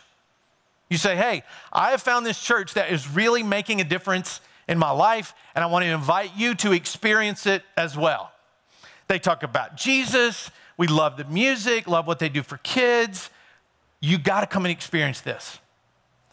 You 0.90 0.98
say, 0.98 1.16
Hey, 1.16 1.42
I 1.72 1.90
have 1.90 2.02
found 2.02 2.26
this 2.26 2.40
church 2.40 2.74
that 2.74 2.90
is 2.90 3.08
really 3.08 3.42
making 3.42 3.80
a 3.80 3.84
difference 3.84 4.40
in 4.68 4.78
my 4.78 4.90
life, 4.90 5.34
and 5.54 5.62
I 5.62 5.66
want 5.66 5.84
to 5.84 5.90
invite 5.90 6.36
you 6.36 6.54
to 6.56 6.72
experience 6.72 7.46
it 7.46 7.62
as 7.76 7.96
well. 7.96 8.32
They 9.08 9.18
talk 9.18 9.42
about 9.42 9.76
Jesus. 9.76 10.50
We 10.76 10.86
love 10.86 11.16
the 11.16 11.24
music, 11.24 11.86
love 11.86 12.06
what 12.06 12.18
they 12.18 12.28
do 12.28 12.42
for 12.42 12.56
kids. 12.58 13.30
You 14.00 14.18
got 14.18 14.40
to 14.40 14.46
come 14.46 14.64
and 14.64 14.72
experience 14.72 15.20
this. 15.20 15.58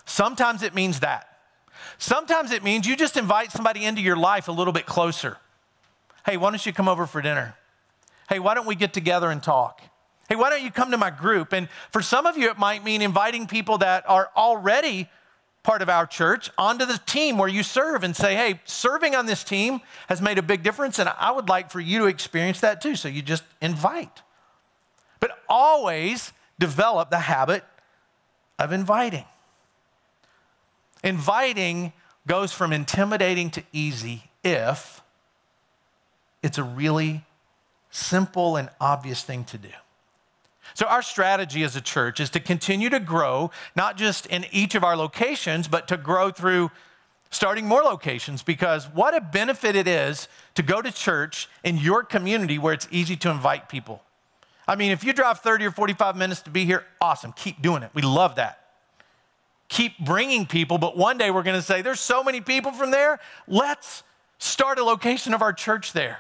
Sometimes 0.06 0.64
it 0.64 0.74
means 0.74 1.02
that. 1.02 1.28
Sometimes 1.98 2.52
it 2.52 2.64
means 2.64 2.88
you 2.88 2.96
just 2.96 3.18
invite 3.18 3.52
somebody 3.52 3.86
into 3.86 4.02
your 4.02 4.18
life 4.18 4.48
a 4.48 4.52
little 4.52 4.74
bit 4.74 4.86
closer. 4.86 5.38
Hey, 6.26 6.38
why 6.38 6.50
don't 6.50 6.66
you 6.66 6.74
come 6.74 6.88
over 6.88 7.06
for 7.06 7.22
dinner? 7.22 7.56
Hey, 8.30 8.40
why 8.40 8.54
don't 8.54 8.66
we 8.66 8.76
get 8.76 8.94
together 8.94 9.30
and 9.30 9.42
talk? 9.42 9.82
Hey, 10.32 10.38
why 10.38 10.50
don't 10.50 10.64
you 10.64 10.72
come 10.72 10.92
to 10.92 10.98
my 10.98 11.10
group? 11.10 11.52
And 11.52 11.68
for 11.92 12.02
some 12.02 12.26
of 12.26 12.38
you, 12.38 12.50
it 12.50 12.58
might 12.58 12.86
mean 12.86 13.02
inviting 13.02 13.48
people 13.48 13.80
that 13.80 14.10
are 14.10 14.30
already 14.38 15.10
part 15.62 15.82
of 15.82 15.90
our 15.90 16.08
church 16.08 16.50
onto 16.58 16.86
the 16.86 16.98
team 17.06 17.38
where 17.38 17.50
you 17.50 17.64
serve 17.64 18.06
and 18.06 18.16
say, 18.16 18.34
hey, 18.34 18.62
serving 18.64 19.14
on 19.14 19.26
this 19.26 19.44
team 19.44 19.82
has 20.08 20.22
made 20.22 20.38
a 20.38 20.42
big 20.42 20.64
difference, 20.64 21.00
and 21.00 21.10
I 21.10 21.32
would 21.32 21.50
like 21.50 21.70
for 21.70 21.82
you 21.82 22.00
to 22.00 22.06
experience 22.06 22.62
that 22.62 22.80
too. 22.80 22.96
So 22.96 23.10
you 23.10 23.22
just 23.22 23.44
invite. 23.62 24.22
But 25.20 25.32
always 25.50 26.32
develop 26.58 27.10
the 27.10 27.20
habit 27.20 27.66
of 28.58 28.72
inviting. 28.72 29.26
Inviting 31.04 31.92
goes 32.26 32.54
from 32.54 32.72
intimidating 32.72 33.50
to 33.50 33.64
easy 33.74 34.32
if 34.46 35.02
it's 36.42 36.58
a 36.58 36.64
really 36.64 37.26
simple 37.90 38.56
and 38.56 38.70
obvious 38.80 39.26
thing 39.26 39.44
to 39.44 39.58
do. 39.58 39.72
So, 40.74 40.86
our 40.86 41.02
strategy 41.02 41.64
as 41.64 41.76
a 41.76 41.82
church 41.82 42.20
is 42.20 42.30
to 42.32 42.40
continue 42.40 42.90
to 42.90 43.00
grow, 43.00 43.52
not 43.76 43.98
just 43.98 44.26
in 44.28 44.46
each 44.52 44.76
of 44.76 44.84
our 44.84 44.96
locations, 44.96 45.68
but 45.68 45.88
to 45.90 45.98
grow 45.98 46.32
through 46.32 46.72
starting 47.32 47.66
more 47.66 47.82
locations 47.82 48.44
because 48.44 48.86
what 48.90 49.16
a 49.16 49.22
benefit 49.22 49.76
it 49.76 49.88
is 49.88 50.28
to 50.54 50.62
go 50.62 50.82
to 50.82 50.92
church 50.92 51.50
in 51.64 51.78
your 51.78 52.04
community 52.04 52.58
where 52.58 52.74
it's 52.74 52.88
easy 52.92 53.16
to 53.16 53.30
invite 53.30 53.70
people. 53.70 54.04
I 54.68 54.76
mean, 54.76 54.92
if 54.92 55.04
you 55.04 55.14
drive 55.14 55.40
30 55.40 55.66
or 55.66 55.72
45 55.72 56.16
minutes 56.16 56.42
to 56.44 56.50
be 56.50 56.66
here, 56.66 56.86
awesome, 57.00 57.32
keep 57.34 57.62
doing 57.62 57.84
it. 57.84 57.92
We 57.94 58.02
love 58.02 58.36
that. 58.36 58.60
Keep 59.70 60.00
bringing 60.00 60.46
people, 60.46 60.78
but 60.78 60.98
one 60.98 61.18
day 61.18 61.32
we're 61.32 61.44
going 61.44 61.56
to 61.56 61.62
say, 61.62 61.82
there's 61.82 62.02
so 62.02 62.24
many 62.24 62.42
people 62.42 62.74
from 62.74 62.92
there, 62.92 63.20
let's 63.48 64.04
start 64.38 64.78
a 64.80 64.84
location 64.84 65.34
of 65.34 65.42
our 65.42 65.54
church 65.54 65.94
there. 65.94 66.20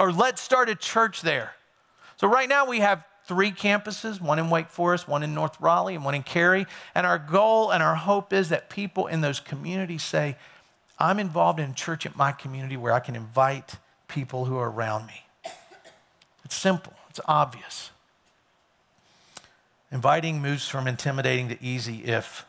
Or 0.00 0.12
let's 0.12 0.42
start 0.42 0.68
a 0.68 0.74
church 0.74 1.22
there. 1.22 1.52
So, 2.16 2.26
right 2.28 2.48
now 2.48 2.66
we 2.66 2.80
have 2.80 3.04
three 3.26 3.50
campuses 3.50 4.20
one 4.20 4.38
in 4.38 4.50
Wake 4.50 4.68
Forest, 4.68 5.08
one 5.08 5.22
in 5.22 5.34
North 5.34 5.60
Raleigh, 5.60 5.96
and 5.96 6.04
one 6.04 6.14
in 6.14 6.22
Cary. 6.22 6.66
And 6.94 7.06
our 7.06 7.18
goal 7.18 7.70
and 7.70 7.82
our 7.82 7.96
hope 7.96 8.32
is 8.32 8.48
that 8.48 8.70
people 8.70 9.06
in 9.06 9.20
those 9.20 9.40
communities 9.40 10.02
say, 10.02 10.36
I'm 10.98 11.18
involved 11.18 11.60
in 11.60 11.74
church 11.74 12.06
at 12.06 12.16
my 12.16 12.32
community 12.32 12.76
where 12.76 12.92
I 12.92 13.00
can 13.00 13.16
invite 13.16 13.76
people 14.08 14.46
who 14.46 14.56
are 14.56 14.70
around 14.70 15.06
me. 15.06 15.26
It's 16.44 16.54
simple, 16.54 16.94
it's 17.10 17.20
obvious. 17.26 17.90
Inviting 19.90 20.40
moves 20.40 20.68
from 20.68 20.86
intimidating 20.86 21.48
to 21.48 21.62
easy 21.62 22.04
if 22.04 22.44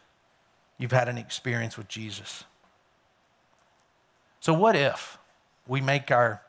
you've 0.77 0.91
had 0.91 1.09
an 1.09 1.17
experience 1.17 1.77
with 1.77 1.87
Jesus. 1.87 2.43
So, 4.39 4.53
what 4.53 4.75
if 4.75 5.17
we 5.67 5.81
make 5.81 6.11
our 6.11 6.41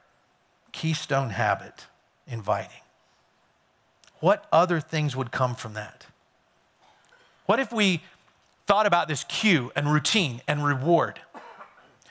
keystone 0.73 1.31
habit 1.31 1.87
inviting? 2.27 2.83
What 4.21 4.47
other 4.53 4.81
things 4.81 5.15
would 5.15 5.31
come 5.31 5.55
from 5.55 5.75
that? 5.75 6.07
What 7.47 7.61
if 7.61 7.73
we 7.73 8.03
thought 8.67 8.87
about 8.87 9.09
this 9.09 9.25
cue 9.25 9.73
and 9.75 9.91
routine 9.91 10.43
and 10.47 10.65
reward? 10.65 11.21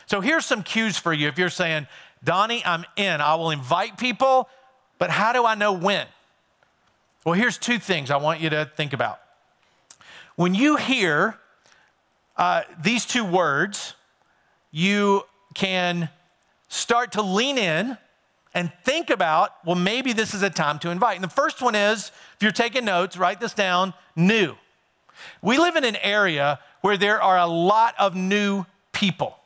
So 0.06 0.22
here's 0.22 0.46
some 0.46 0.64
cues 0.64 0.98
for 0.98 1.14
you 1.14 1.28
if 1.28 1.38
you're 1.38 1.50
saying, 1.50 1.88
Donnie, 2.24 2.64
I'm 2.66 2.86
in. 2.96 3.22
I 3.22 3.36
will 3.36 3.52
invite 3.52 3.98
people, 3.98 4.50
but 4.98 5.10
how 5.10 5.34
do 5.34 5.46
I 5.46 5.56
know 5.56 5.74
when? 5.74 6.08
Well, 7.26 7.36
here's 7.36 7.58
two 7.58 7.78
things 7.78 8.10
I 8.10 8.18
want 8.18 8.40
you 8.40 8.50
to 8.50 8.72
think 8.78 8.94
about. 8.94 9.20
When 10.36 10.56
you 10.56 10.78
hear 10.78 11.38
uh, 12.38 12.64
these 12.82 13.06
two 13.06 13.26
words, 13.26 13.96
you 14.72 15.24
can 15.54 16.10
start 16.70 17.14
to 17.14 17.22
lean 17.22 17.58
in 17.58 17.98
and 18.58 18.72
think 18.84 19.12
about, 19.12 19.52
well, 19.64 19.76
maybe 19.76 20.14
this 20.14 20.34
is 20.34 20.42
a 20.42 20.50
time 20.50 20.80
to 20.80 20.90
invite. 20.90 21.16
And 21.16 21.24
the 21.24 21.30
first 21.30 21.62
one 21.62 21.76
is, 21.76 22.12
if 22.36 22.42
you're 22.42 22.52
taking 22.52 22.86
notes, 22.86 23.16
write 23.16 23.40
this 23.40 23.54
down 23.54 23.94
new. 24.16 24.56
We 25.44 25.60
live 25.60 25.76
in 25.76 25.84
an 25.84 25.96
area 25.98 26.60
where 26.82 26.98
there 26.98 27.22
are 27.22 27.38
a 27.38 27.46
lot 27.46 27.94
of 28.00 28.16
new 28.16 28.66
people. 28.94 29.38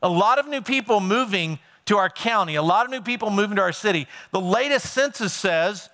A 0.00 0.08
lot 0.08 0.38
of 0.38 0.46
new 0.46 0.60
people 0.60 1.00
moving 1.00 1.58
to 1.86 1.96
our 1.96 2.08
county, 2.08 2.54
a 2.54 2.62
lot 2.62 2.86
of 2.86 2.92
new 2.92 3.00
people 3.00 3.30
moving 3.30 3.56
to 3.56 3.62
our 3.62 3.72
city. 3.72 4.06
The 4.30 4.40
latest 4.40 4.92
census 4.92 5.32
says 5.32 5.90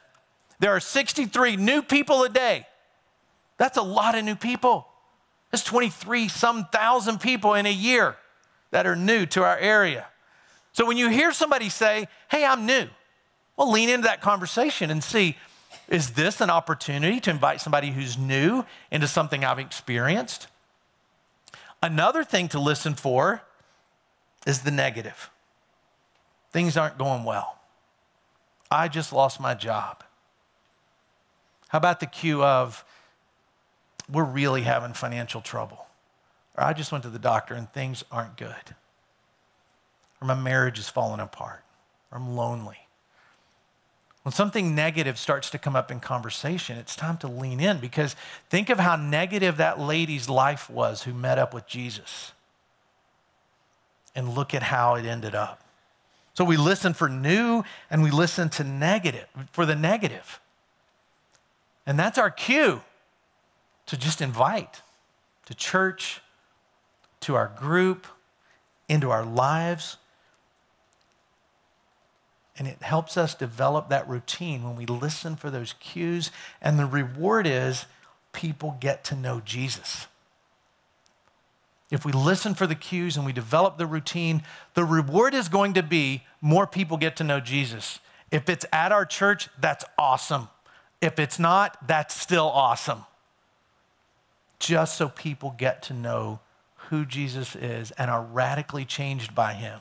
there 0.60 0.72
are 0.72 0.80
63 0.80 1.56
new 1.56 1.80
people 1.80 2.22
a 2.22 2.28
day. 2.28 2.66
That's 3.56 3.78
a 3.78 3.82
lot 3.82 4.14
of 4.14 4.26
new 4.26 4.36
people. 4.36 4.86
That's 5.50 5.64
23 5.64 6.28
some 6.28 6.66
thousand 6.66 7.22
people 7.22 7.54
in 7.54 7.64
a 7.64 7.72
year 7.72 8.16
that 8.72 8.86
are 8.86 8.94
new 8.94 9.24
to 9.24 9.42
our 9.42 9.56
area. 9.56 10.06
So 10.78 10.86
when 10.86 10.96
you 10.96 11.08
hear 11.08 11.32
somebody 11.32 11.70
say, 11.70 12.06
Hey, 12.30 12.44
I'm 12.44 12.64
new, 12.64 12.86
well, 13.56 13.72
lean 13.72 13.88
into 13.88 14.06
that 14.06 14.20
conversation 14.20 14.92
and 14.92 15.02
see, 15.02 15.36
is 15.88 16.10
this 16.10 16.40
an 16.40 16.50
opportunity 16.50 17.18
to 17.18 17.30
invite 17.30 17.60
somebody 17.60 17.90
who's 17.90 18.16
new 18.16 18.64
into 18.92 19.08
something 19.08 19.44
I've 19.44 19.58
experienced? 19.58 20.46
Another 21.82 22.22
thing 22.22 22.46
to 22.50 22.60
listen 22.60 22.94
for 22.94 23.42
is 24.46 24.60
the 24.60 24.70
negative. 24.70 25.30
Things 26.52 26.76
aren't 26.76 26.96
going 26.96 27.24
well. 27.24 27.58
I 28.70 28.86
just 28.86 29.12
lost 29.12 29.40
my 29.40 29.54
job. 29.54 30.04
How 31.70 31.78
about 31.78 31.98
the 31.98 32.06
cue 32.06 32.44
of, 32.44 32.84
we're 34.08 34.22
really 34.22 34.62
having 34.62 34.92
financial 34.92 35.40
trouble? 35.40 35.86
Or 36.56 36.62
I 36.62 36.72
just 36.72 36.92
went 36.92 37.02
to 37.02 37.10
the 37.10 37.18
doctor 37.18 37.54
and 37.54 37.68
things 37.72 38.04
aren't 38.12 38.36
good. 38.36 38.76
Or 40.20 40.26
my 40.26 40.34
marriage 40.34 40.78
is 40.78 40.88
falling 40.88 41.20
apart. 41.20 41.62
Or 42.10 42.18
I'm 42.18 42.34
lonely. 42.34 42.78
When 44.22 44.32
something 44.32 44.74
negative 44.74 45.18
starts 45.18 45.48
to 45.50 45.58
come 45.58 45.76
up 45.76 45.90
in 45.90 46.00
conversation, 46.00 46.76
it's 46.76 46.96
time 46.96 47.16
to 47.18 47.28
lean 47.28 47.60
in 47.60 47.78
because 47.78 48.14
think 48.50 48.68
of 48.68 48.78
how 48.78 48.96
negative 48.96 49.56
that 49.56 49.80
lady's 49.80 50.28
life 50.28 50.68
was 50.68 51.04
who 51.04 51.14
met 51.14 51.38
up 51.38 51.54
with 51.54 51.66
Jesus. 51.66 52.32
And 54.14 54.34
look 54.34 54.52
at 54.52 54.64
how 54.64 54.96
it 54.96 55.06
ended 55.06 55.34
up. 55.34 55.62
So 56.34 56.44
we 56.44 56.56
listen 56.56 56.94
for 56.94 57.08
new 57.08 57.64
and 57.90 58.02
we 58.02 58.10
listen 58.10 58.48
to 58.50 58.64
negative, 58.64 59.26
for 59.52 59.64
the 59.64 59.76
negative. 59.76 60.40
And 61.86 61.98
that's 61.98 62.18
our 62.18 62.30
cue 62.30 62.82
to 63.86 63.96
just 63.96 64.20
invite 64.20 64.82
to 65.46 65.54
church, 65.54 66.20
to 67.20 67.34
our 67.34 67.50
group, 67.56 68.06
into 68.86 69.10
our 69.10 69.24
lives. 69.24 69.96
And 72.58 72.66
it 72.66 72.82
helps 72.82 73.16
us 73.16 73.34
develop 73.34 73.88
that 73.88 74.08
routine 74.08 74.64
when 74.64 74.74
we 74.74 74.84
listen 74.84 75.36
for 75.36 75.48
those 75.48 75.74
cues. 75.78 76.32
And 76.60 76.78
the 76.78 76.86
reward 76.86 77.46
is 77.46 77.86
people 78.32 78.76
get 78.80 79.04
to 79.04 79.14
know 79.14 79.40
Jesus. 79.40 80.08
If 81.90 82.04
we 82.04 82.12
listen 82.12 82.54
for 82.54 82.66
the 82.66 82.74
cues 82.74 83.16
and 83.16 83.24
we 83.24 83.32
develop 83.32 83.78
the 83.78 83.86
routine, 83.86 84.42
the 84.74 84.84
reward 84.84 85.34
is 85.34 85.48
going 85.48 85.72
to 85.74 85.82
be 85.82 86.24
more 86.40 86.66
people 86.66 86.96
get 86.96 87.16
to 87.16 87.24
know 87.24 87.40
Jesus. 87.40 88.00
If 88.30 88.48
it's 88.50 88.66
at 88.72 88.92
our 88.92 89.06
church, 89.06 89.48
that's 89.58 89.84
awesome. 89.96 90.48
If 91.00 91.18
it's 91.18 91.38
not, 91.38 91.86
that's 91.86 92.14
still 92.20 92.46
awesome. 92.46 93.04
Just 94.58 94.96
so 94.96 95.08
people 95.08 95.54
get 95.56 95.82
to 95.84 95.94
know 95.94 96.40
who 96.90 97.06
Jesus 97.06 97.54
is 97.54 97.92
and 97.92 98.10
are 98.10 98.22
radically 98.22 98.84
changed 98.84 99.34
by 99.34 99.54
him. 99.54 99.80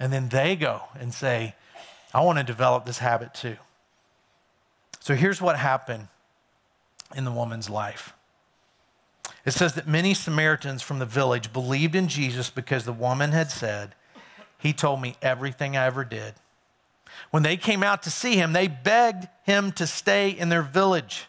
And 0.00 0.12
then 0.12 0.28
they 0.28 0.56
go 0.56 0.82
and 0.98 1.12
say, 1.12 1.54
I 2.14 2.22
want 2.22 2.38
to 2.38 2.44
develop 2.44 2.86
this 2.86 2.98
habit 2.98 3.34
too. 3.34 3.56
So 5.00 5.14
here's 5.14 5.40
what 5.40 5.56
happened 5.56 6.08
in 7.14 7.24
the 7.24 7.32
woman's 7.32 7.70
life. 7.70 8.12
It 9.44 9.52
says 9.52 9.74
that 9.74 9.88
many 9.88 10.14
Samaritans 10.14 10.82
from 10.82 10.98
the 10.98 11.06
village 11.06 11.52
believed 11.52 11.94
in 11.94 12.08
Jesus 12.08 12.50
because 12.50 12.84
the 12.84 12.92
woman 12.92 13.32
had 13.32 13.50
said, 13.50 13.94
He 14.58 14.72
told 14.72 15.00
me 15.00 15.16
everything 15.22 15.76
I 15.76 15.86
ever 15.86 16.04
did. 16.04 16.34
When 17.30 17.42
they 17.42 17.56
came 17.56 17.82
out 17.82 18.02
to 18.02 18.10
see 18.10 18.36
him, 18.36 18.52
they 18.52 18.68
begged 18.68 19.28
him 19.44 19.72
to 19.72 19.86
stay 19.86 20.30
in 20.30 20.48
their 20.48 20.62
village. 20.62 21.26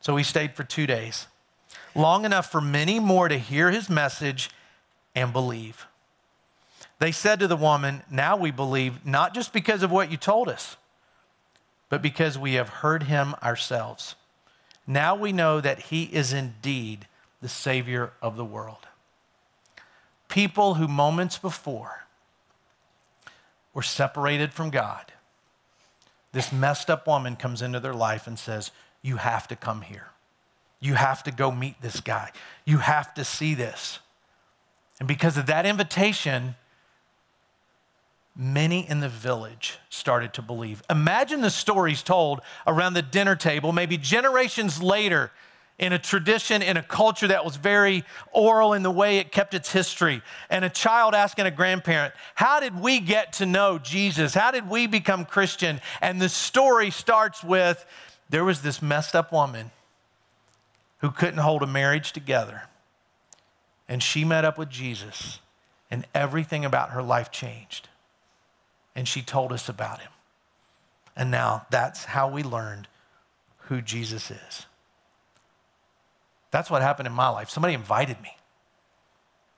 So 0.00 0.16
he 0.16 0.24
stayed 0.24 0.54
for 0.54 0.64
two 0.64 0.86
days, 0.86 1.26
long 1.94 2.24
enough 2.24 2.50
for 2.50 2.60
many 2.60 2.98
more 2.98 3.28
to 3.28 3.38
hear 3.38 3.70
his 3.70 3.90
message 3.90 4.50
and 5.14 5.32
believe. 5.32 5.86
They 7.00 7.12
said 7.12 7.40
to 7.40 7.48
the 7.48 7.56
woman, 7.56 8.02
Now 8.10 8.36
we 8.36 8.50
believe, 8.50 9.04
not 9.04 9.34
just 9.34 9.52
because 9.52 9.82
of 9.82 9.90
what 9.90 10.10
you 10.10 10.16
told 10.16 10.48
us, 10.48 10.76
but 11.88 12.02
because 12.02 12.38
we 12.38 12.54
have 12.54 12.68
heard 12.68 13.04
him 13.04 13.34
ourselves. 13.42 14.14
Now 14.86 15.16
we 15.16 15.32
know 15.32 15.60
that 15.60 15.80
he 15.84 16.04
is 16.04 16.32
indeed 16.32 17.06
the 17.40 17.48
Savior 17.48 18.12
of 18.20 18.36
the 18.36 18.44
world. 18.44 18.86
People 20.28 20.74
who 20.74 20.86
moments 20.86 21.38
before 21.38 22.04
were 23.72 23.82
separated 23.82 24.52
from 24.52 24.68
God, 24.68 25.12
this 26.32 26.52
messed 26.52 26.90
up 26.90 27.06
woman 27.06 27.34
comes 27.34 27.62
into 27.62 27.80
their 27.80 27.94
life 27.94 28.26
and 28.26 28.38
says, 28.38 28.70
You 29.00 29.16
have 29.16 29.48
to 29.48 29.56
come 29.56 29.80
here. 29.80 30.08
You 30.80 30.94
have 30.94 31.22
to 31.22 31.32
go 31.32 31.50
meet 31.50 31.80
this 31.80 32.00
guy. 32.00 32.30
You 32.66 32.78
have 32.78 33.14
to 33.14 33.24
see 33.24 33.54
this. 33.54 34.00
And 34.98 35.08
because 35.08 35.38
of 35.38 35.46
that 35.46 35.64
invitation, 35.64 36.56
many 38.36 38.88
in 38.88 39.00
the 39.00 39.08
village 39.08 39.78
started 39.88 40.32
to 40.34 40.42
believe. 40.42 40.82
Imagine 40.88 41.40
the 41.40 41.50
stories 41.50 42.02
told 42.02 42.40
around 42.66 42.94
the 42.94 43.02
dinner 43.02 43.36
table, 43.36 43.72
maybe 43.72 43.96
generations 43.96 44.82
later, 44.82 45.30
in 45.78 45.94
a 45.94 45.98
tradition, 45.98 46.60
in 46.60 46.76
a 46.76 46.82
culture 46.82 47.26
that 47.26 47.44
was 47.44 47.56
very 47.56 48.04
oral 48.32 48.74
in 48.74 48.82
the 48.82 48.90
way 48.90 49.16
it 49.16 49.32
kept 49.32 49.54
its 49.54 49.72
history. 49.72 50.22
And 50.50 50.64
a 50.64 50.68
child 50.68 51.14
asking 51.14 51.46
a 51.46 51.50
grandparent, 51.50 52.12
How 52.34 52.60
did 52.60 52.78
we 52.78 53.00
get 53.00 53.32
to 53.34 53.46
know 53.46 53.78
Jesus? 53.78 54.34
How 54.34 54.50
did 54.50 54.68
we 54.68 54.86
become 54.86 55.24
Christian? 55.24 55.80
And 56.02 56.20
the 56.20 56.28
story 56.28 56.90
starts 56.90 57.42
with 57.42 57.84
there 58.28 58.44
was 58.44 58.62
this 58.62 58.80
messed 58.80 59.16
up 59.16 59.32
woman 59.32 59.70
who 60.98 61.10
couldn't 61.10 61.38
hold 61.38 61.62
a 61.62 61.66
marriage 61.66 62.12
together. 62.12 62.62
And 63.88 64.02
she 64.02 64.24
met 64.24 64.44
up 64.44 64.56
with 64.56 64.68
Jesus, 64.68 65.40
and 65.90 66.06
everything 66.14 66.64
about 66.64 66.90
her 66.90 67.02
life 67.02 67.32
changed. 67.32 67.88
And 68.94 69.06
she 69.06 69.22
told 69.22 69.52
us 69.52 69.68
about 69.68 70.00
him. 70.00 70.10
And 71.16 71.30
now 71.30 71.66
that's 71.70 72.04
how 72.04 72.28
we 72.28 72.42
learned 72.42 72.88
who 73.64 73.80
Jesus 73.80 74.30
is. 74.30 74.66
That's 76.50 76.70
what 76.70 76.82
happened 76.82 77.06
in 77.06 77.12
my 77.12 77.28
life. 77.28 77.50
Somebody 77.50 77.74
invited 77.74 78.20
me. 78.20 78.36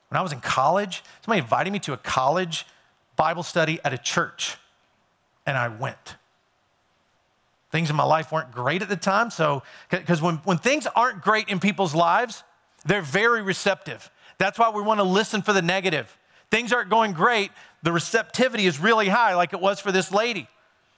When 0.09 0.19
I 0.19 0.23
was 0.23 0.33
in 0.33 0.41
college, 0.41 1.03
somebody 1.25 1.41
invited 1.41 1.73
me 1.73 1.79
to 1.81 1.95
a 1.95 1.97
college 1.97 2.67
Bible 3.17 3.43
study 3.43 3.79
at 3.85 3.93
a 3.93 3.99
church, 3.99 4.57
and 5.47 5.57
I 5.57 5.69
went. 5.69 6.17
Things 7.71 7.89
in 7.89 7.97
my 7.97 8.05
life 8.05 8.31
weren't 8.31 8.53
great 8.53 8.83
at 8.83 8.89
the 8.89 8.97
time, 8.97 9.31
so, 9.31 9.63
because 9.91 10.21
when, 10.21 10.37
when 10.39 10.59
things 10.59 10.87
aren't 10.95 11.23
great 11.23 11.49
in 11.49 11.59
people's 11.59 11.95
lives, 11.95 12.43
they're 12.85 13.01
very 13.01 13.41
receptive. 13.41 14.11
That's 14.39 14.59
why 14.59 14.71
we 14.71 14.83
want 14.83 15.01
to 15.01 15.05
listen 15.05 15.41
for 15.41 15.53
the 15.53 15.63
negative. 15.63 16.15
Things 16.51 16.73
aren't 16.73 16.91
going 16.91 17.13
great, 17.13 17.51
the 17.83 17.93
receptivity 17.93 18.67
is 18.67 18.79
really 18.79 19.09
high, 19.09 19.35
like 19.35 19.53
it 19.53 19.61
was 19.61 19.81
for 19.81 19.93
this 19.93 20.13
lady. 20.13 20.49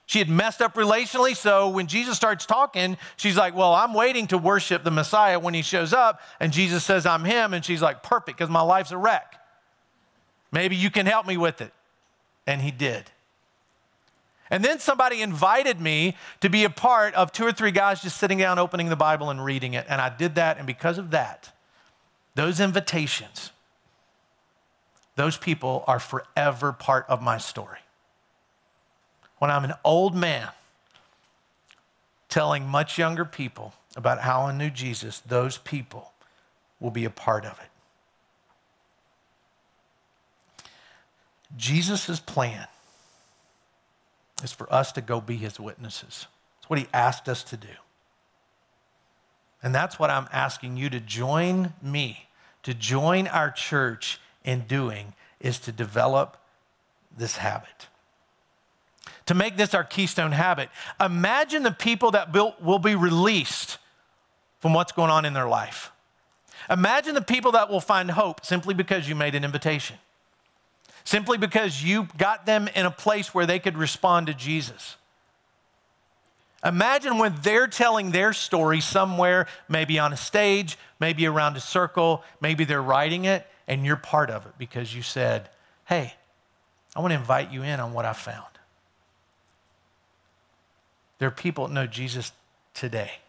She 0.07 0.19
had 0.19 0.29
messed 0.29 0.61
up 0.61 0.75
relationally, 0.75 1.35
so 1.35 1.69
when 1.69 1.87
Jesus 1.87 2.15
starts 2.15 2.45
talking, 2.45 2.97
she's 3.17 3.37
like, 3.37 3.55
Well, 3.55 3.73
I'm 3.73 3.93
waiting 3.93 4.27
to 4.27 4.37
worship 4.37 4.83
the 4.83 4.91
Messiah 4.91 5.39
when 5.39 5.55
he 5.55 5.63
shows 5.63 5.93
up. 5.93 6.21
And 6.39 6.53
Jesus 6.53 6.83
says, 6.83 7.07
I'm 7.07 7.23
him. 7.23 7.53
And 7.53 7.65
she's 7.65 7.81
like, 7.81 8.03
Perfect, 8.03 8.37
because 8.37 8.51
my 8.51 8.61
life's 8.61 8.91
a 8.91 8.97
wreck. 8.97 9.35
Maybe 10.51 10.75
you 10.75 10.91
can 10.91 11.07
help 11.07 11.25
me 11.25 11.37
with 11.37 11.59
it. 11.59 11.73
And 12.45 12.61
he 12.61 12.69
did. 12.69 13.09
And 14.51 14.63
then 14.63 14.77
somebody 14.77 15.23
invited 15.23 15.81
me 15.81 16.15
to 16.41 16.49
be 16.49 16.65
a 16.65 16.69
part 16.69 17.15
of 17.15 17.31
two 17.31 17.45
or 17.45 17.51
three 17.51 17.71
guys 17.71 18.03
just 18.03 18.17
sitting 18.17 18.37
down, 18.37 18.59
opening 18.59 18.89
the 18.89 18.95
Bible, 18.95 19.31
and 19.31 19.43
reading 19.43 19.73
it. 19.73 19.87
And 19.89 19.99
I 19.99 20.15
did 20.15 20.35
that. 20.35 20.57
And 20.57 20.67
because 20.67 20.99
of 20.99 21.09
that, 21.11 21.51
those 22.35 22.59
invitations, 22.59 23.51
those 25.15 25.37
people 25.37 25.83
are 25.87 25.99
forever 25.99 26.71
part 26.71 27.05
of 27.07 27.21
my 27.21 27.37
story 27.37 27.79
when 29.37 29.51
I'm 29.51 29.63
an 29.63 29.73
old 29.83 30.15
man 30.15 30.49
telling 32.29 32.67
much 32.67 32.97
younger 32.97 33.25
people 33.25 33.73
about 33.95 34.19
how 34.21 34.41
I 34.41 34.51
knew 34.51 34.69
Jesus, 34.69 35.19
those 35.19 35.57
people 35.57 36.13
will 36.79 36.91
be 36.91 37.05
a 37.05 37.09
part 37.09 37.45
of 37.45 37.59
it. 37.59 37.69
Jesus' 41.55 42.19
plan 42.19 42.67
is 44.43 44.51
for 44.51 44.71
us 44.73 44.91
to 44.93 45.01
go 45.01 45.21
be 45.21 45.37
his 45.37 45.59
witnesses. 45.59 46.27
It's 46.59 46.69
what 46.69 46.79
he 46.79 46.87
asked 46.93 47.29
us 47.29 47.43
to 47.43 47.57
do. 47.57 47.67
And 49.63 49.73
that's 49.73 49.97
what 49.97 50.09
I'm 50.09 50.27
asking 50.31 50.77
you 50.77 50.89
to 50.89 50.99
join 50.99 51.73
me, 51.81 52.27
to 52.63 52.73
join 52.73 53.27
our 53.27 53.49
church 53.49 54.19
in 54.45 54.61
doing, 54.61 55.13
is 55.41 55.59
to 55.59 55.73
develop 55.73 56.37
this 57.17 57.37
habit. 57.37 57.87
To 59.25 59.33
make 59.33 59.57
this 59.57 59.73
our 59.73 59.83
keystone 59.83 60.31
habit, 60.31 60.69
imagine 61.01 61.63
the 61.63 61.71
people 61.71 62.11
that 62.11 62.31
will 62.61 62.79
be 62.79 62.95
released 62.95 63.79
from 64.59 64.73
what's 64.73 64.91
going 64.91 65.09
on 65.09 65.25
in 65.25 65.33
their 65.33 65.47
life. 65.47 65.91
Imagine 66.69 67.13
the 67.13 67.21
people 67.21 67.51
that 67.51 67.69
will 67.69 67.81
find 67.81 68.11
hope 68.11 68.45
simply 68.45 68.73
because 68.73 69.09
you 69.09 69.15
made 69.15 69.35
an 69.35 69.43
invitation, 69.43 69.97
simply 71.03 71.37
because 71.37 71.83
you 71.83 72.07
got 72.17 72.45
them 72.45 72.67
in 72.75 72.85
a 72.85 72.91
place 72.91 73.33
where 73.33 73.45
they 73.45 73.59
could 73.59 73.77
respond 73.77 74.27
to 74.27 74.33
Jesus. 74.33 74.95
Imagine 76.63 77.19
when 77.19 77.35
they're 77.43 77.67
telling 77.67 78.09
their 78.09 78.33
story 78.33 78.81
somewhere, 78.81 79.45
maybe 79.69 79.99
on 79.99 80.13
a 80.13 80.17
stage, 80.17 80.77
maybe 80.99 81.27
around 81.27 81.55
a 81.55 81.59
circle, 81.59 82.23
maybe 82.41 82.63
they're 82.63 82.81
writing 82.81 83.25
it, 83.25 83.45
and 83.67 83.85
you're 83.85 83.95
part 83.95 84.29
of 84.29 84.45
it 84.45 84.53
because 84.57 84.95
you 84.95 85.01
said, 85.01 85.49
Hey, 85.85 86.13
I 86.95 86.99
want 86.99 87.11
to 87.11 87.17
invite 87.17 87.51
you 87.51 87.63
in 87.63 87.79
on 87.79 87.93
what 87.93 88.05
I 88.05 88.13
found. 88.13 88.45
There 91.19 91.27
are 91.27 91.31
people 91.31 91.67
that 91.67 91.73
know 91.73 91.87
Jesus 91.87 92.31
today 92.73 93.19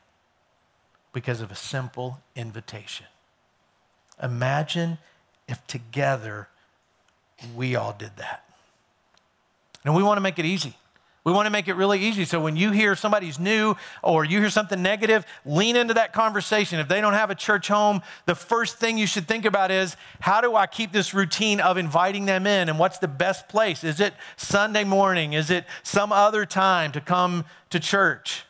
because 1.13 1.41
of 1.41 1.51
a 1.51 1.55
simple 1.55 2.21
invitation. 2.35 3.07
Imagine 4.23 4.99
if 5.49 5.65
together 5.67 6.49
we 7.55 7.77
all 7.77 7.95
did 7.97 8.17
that. 8.17 8.45
And 9.85 9.95
we 9.95 10.03
want 10.03 10.17
to 10.17 10.21
make 10.21 10.39
it 10.39 10.45
easy. 10.45 10.75
We 11.27 11.33
want 11.33 11.47
to 11.47 11.51
make 11.51 11.67
it 11.67 11.75
really 11.75 11.99
easy. 11.99 12.25
So 12.25 12.41
when 12.41 12.55
you 12.55 12.71
hear 12.71 12.95
somebody's 12.95 13.41
new 13.41 13.75
or 14.01 14.25
you 14.25 14.39
hear 14.39 14.49
something 14.49 14.81
negative, 14.81 15.27
lean 15.45 15.75
into 15.75 15.93
that 15.95 16.13
conversation. 16.13 16.79
If 16.79 16.87
they 16.87 17.01
don't 17.01 17.15
have 17.15 17.31
a 17.31 17.35
church 17.35 17.67
home, 17.67 18.03
the 18.27 18.37
first 18.37 18.77
thing 18.77 18.97
you 18.97 19.09
should 19.09 19.27
think 19.27 19.45
about 19.45 19.73
is 19.73 19.97
how 20.21 20.41
do 20.41 20.55
I 20.55 20.69
keep 20.69 20.93
this 20.93 21.13
routine 21.13 21.59
of 21.59 21.79
inviting 21.79 22.27
them 22.27 22.47
in 22.47 22.69
and 22.69 22.79
what's 22.79 22.99
the 22.99 23.09
best 23.09 23.49
place? 23.49 23.83
Is 23.83 23.99
it 23.99 24.15
Sunday 24.37 24.85
morning? 24.85 25.33
Is 25.33 25.51
it 25.51 25.65
some 25.83 26.13
other 26.13 26.47
time 26.47 26.93
to 26.93 27.01
come 27.01 27.45
to 27.71 27.81
church? 27.81 28.45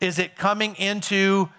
Is 0.00 0.18
it 0.18 0.34
coming 0.36 0.74
into 0.74 1.50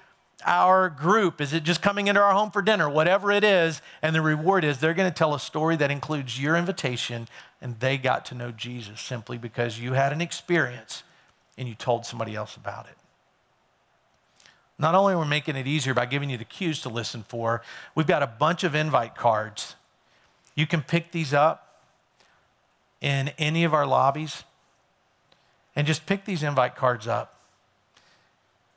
our 0.45 0.89
group? 0.89 1.39
Is 1.39 1.53
it 1.53 1.63
just 1.63 1.81
coming 1.81 2.07
into 2.07 2.21
our 2.21 2.33
home 2.33 2.51
for 2.51 2.61
dinner? 2.61 2.89
Whatever 2.89 3.31
it 3.31 3.45
is, 3.45 3.81
and 4.01 4.13
the 4.13 4.21
reward 4.21 4.65
is 4.65 4.79
they're 4.79 4.93
going 4.93 5.09
to 5.09 5.17
tell 5.17 5.33
a 5.33 5.39
story 5.39 5.77
that 5.77 5.89
includes 5.89 6.41
your 6.41 6.57
invitation, 6.57 7.29
and 7.61 7.79
they 7.79 7.97
got 7.97 8.25
to 8.25 8.35
know 8.35 8.51
Jesus 8.51 9.01
simply 9.01 9.37
because 9.37 9.79
you 9.79 9.93
had 9.93 10.13
an 10.13 10.21
experience 10.21 11.03
and 11.57 11.67
you 11.67 11.75
told 11.75 12.05
somebody 12.05 12.35
else 12.35 12.55
about 12.55 12.87
it. 12.87 12.95
Not 14.77 14.95
only 14.95 15.13
are 15.13 15.19
we 15.19 15.27
making 15.27 15.57
it 15.57 15.67
easier 15.67 15.93
by 15.93 16.05
giving 16.05 16.29
you 16.29 16.37
the 16.37 16.45
cues 16.45 16.81
to 16.81 16.89
listen 16.89 17.23
for, 17.27 17.61
we've 17.95 18.07
got 18.07 18.23
a 18.23 18.27
bunch 18.27 18.63
of 18.63 18.75
invite 18.75 19.15
cards. 19.15 19.75
You 20.55 20.65
can 20.65 20.81
pick 20.81 21.11
these 21.11 21.33
up 21.33 21.83
in 23.01 23.29
any 23.37 23.65
of 23.65 23.73
our 23.73 23.85
lobbies 23.85 24.43
and 25.75 25.85
just 25.85 26.05
pick 26.05 26.25
these 26.25 26.43
invite 26.43 26.75
cards 26.75 27.07
up 27.07 27.39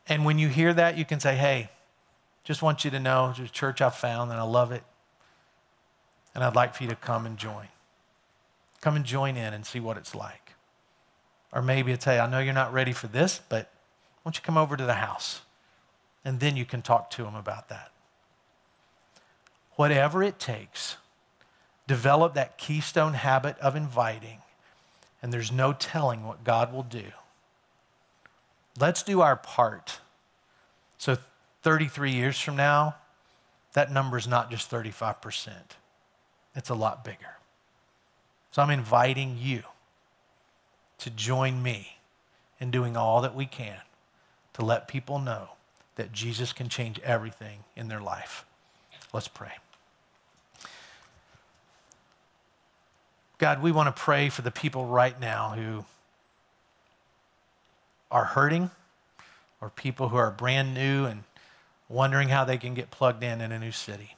and 0.08 0.24
when 0.24 0.38
you 0.38 0.48
hear 0.48 0.74
that, 0.74 0.98
you 0.98 1.04
can 1.04 1.20
say, 1.20 1.36
hey, 1.36 1.70
just 2.44 2.62
want 2.62 2.84
you 2.84 2.90
to 2.90 3.00
know 3.00 3.32
there's 3.36 3.48
a 3.48 3.52
church 3.52 3.80
I 3.80 3.90
found 3.90 4.30
and 4.30 4.40
I 4.40 4.42
love 4.42 4.72
it. 4.72 4.82
And 6.34 6.42
I'd 6.42 6.54
like 6.54 6.74
for 6.74 6.82
you 6.82 6.88
to 6.90 6.96
come 6.96 7.26
and 7.26 7.38
join. 7.38 7.68
Come 8.82 8.96
and 8.96 9.04
join 9.04 9.38
in 9.38 9.54
and 9.54 9.64
see 9.64 9.80
what 9.80 9.96
it's 9.96 10.14
like. 10.14 10.52
Or 11.52 11.62
maybe 11.62 11.92
it's, 11.92 12.04
hey, 12.04 12.18
I 12.18 12.28
know 12.28 12.38
you're 12.40 12.52
not 12.52 12.72
ready 12.72 12.92
for 12.92 13.06
this, 13.06 13.40
but 13.48 13.70
why 14.22 14.28
don't 14.28 14.36
you 14.36 14.42
come 14.42 14.58
over 14.58 14.76
to 14.76 14.84
the 14.84 14.94
house? 14.94 15.40
And 16.24 16.38
then 16.38 16.56
you 16.56 16.66
can 16.66 16.82
talk 16.82 17.08
to 17.12 17.22
them 17.22 17.34
about 17.34 17.70
that. 17.70 17.90
Whatever 19.76 20.22
it 20.22 20.38
takes, 20.38 20.98
develop 21.86 22.34
that 22.34 22.58
keystone 22.58 23.14
habit 23.14 23.58
of 23.58 23.74
inviting, 23.74 24.38
and 25.22 25.32
there's 25.32 25.50
no 25.50 25.72
telling 25.72 26.26
what 26.26 26.44
God 26.44 26.72
will 26.72 26.82
do 26.82 27.04
Let's 28.78 29.02
do 29.02 29.20
our 29.20 29.36
part. 29.36 30.00
So 30.98 31.16
33 31.62 32.12
years 32.12 32.40
from 32.40 32.56
now, 32.56 32.96
that 33.74 33.92
number 33.92 34.16
is 34.16 34.26
not 34.26 34.50
just 34.50 34.70
35%, 34.70 35.50
it's 36.54 36.70
a 36.70 36.74
lot 36.74 37.04
bigger. 37.04 37.36
So 38.52 38.62
I'm 38.62 38.70
inviting 38.70 39.38
you 39.40 39.62
to 40.98 41.10
join 41.10 41.62
me 41.62 41.96
in 42.60 42.70
doing 42.70 42.96
all 42.96 43.22
that 43.22 43.34
we 43.34 43.46
can 43.46 43.78
to 44.52 44.64
let 44.64 44.86
people 44.86 45.18
know 45.18 45.48
that 45.96 46.12
Jesus 46.12 46.52
can 46.52 46.68
change 46.68 47.00
everything 47.00 47.64
in 47.74 47.88
their 47.88 48.00
life. 48.00 48.44
Let's 49.12 49.26
pray. 49.26 49.52
God, 53.38 53.60
we 53.62 53.72
want 53.72 53.94
to 53.94 54.00
pray 54.00 54.28
for 54.28 54.42
the 54.42 54.50
people 54.50 54.86
right 54.86 55.18
now 55.18 55.54
who 55.56 55.84
are 58.10 58.24
hurting 58.24 58.70
or 59.60 59.70
people 59.70 60.10
who 60.10 60.16
are 60.16 60.30
brand 60.30 60.74
new 60.74 61.06
and 61.06 61.24
wondering 61.88 62.28
how 62.28 62.44
they 62.44 62.58
can 62.58 62.74
get 62.74 62.90
plugged 62.90 63.24
in 63.24 63.40
in 63.40 63.50
a 63.50 63.58
new 63.58 63.72
city. 63.72 64.16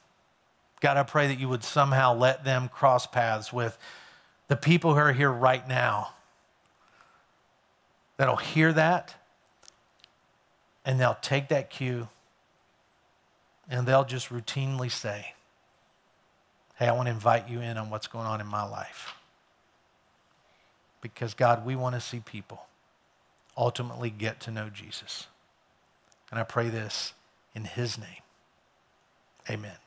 God, 0.81 0.97
I 0.97 1.03
pray 1.03 1.27
that 1.27 1.39
you 1.39 1.47
would 1.49 1.63
somehow 1.63 2.13
let 2.13 2.43
them 2.43 2.67
cross 2.67 3.07
paths 3.07 3.51
with 3.51 3.77
the 4.47 4.55
people 4.55 4.93
who 4.93 4.99
are 4.99 5.13
here 5.13 5.31
right 5.31 5.67
now 5.67 6.13
that'll 8.17 8.35
hear 8.35 8.71
that 8.73 9.15
and 10.85 10.99
they'll 10.99 11.17
take 11.21 11.49
that 11.49 11.69
cue 11.69 12.07
and 13.69 13.87
they'll 13.87 14.05
just 14.05 14.29
routinely 14.29 14.91
say, 14.91 15.33
Hey, 16.75 16.87
I 16.87 16.91
want 16.91 17.07
to 17.07 17.11
invite 17.11 17.49
you 17.49 17.61
in 17.61 17.77
on 17.77 17.89
what's 17.89 18.07
going 18.07 18.25
on 18.27 18.41
in 18.41 18.47
my 18.47 18.63
life. 18.63 19.13
Because, 21.01 21.33
God, 21.33 21.65
we 21.65 21.75
want 21.75 21.95
to 21.95 22.01
see 22.01 22.19
people 22.19 22.65
ultimately 23.57 24.09
get 24.09 24.41
to 24.41 24.51
know 24.51 24.69
Jesus. 24.69 25.27
And 26.31 26.39
I 26.39 26.43
pray 26.43 26.67
this 26.67 27.13
in 27.53 27.63
his 27.63 27.97
name. 27.97 28.09
Amen. 29.49 29.84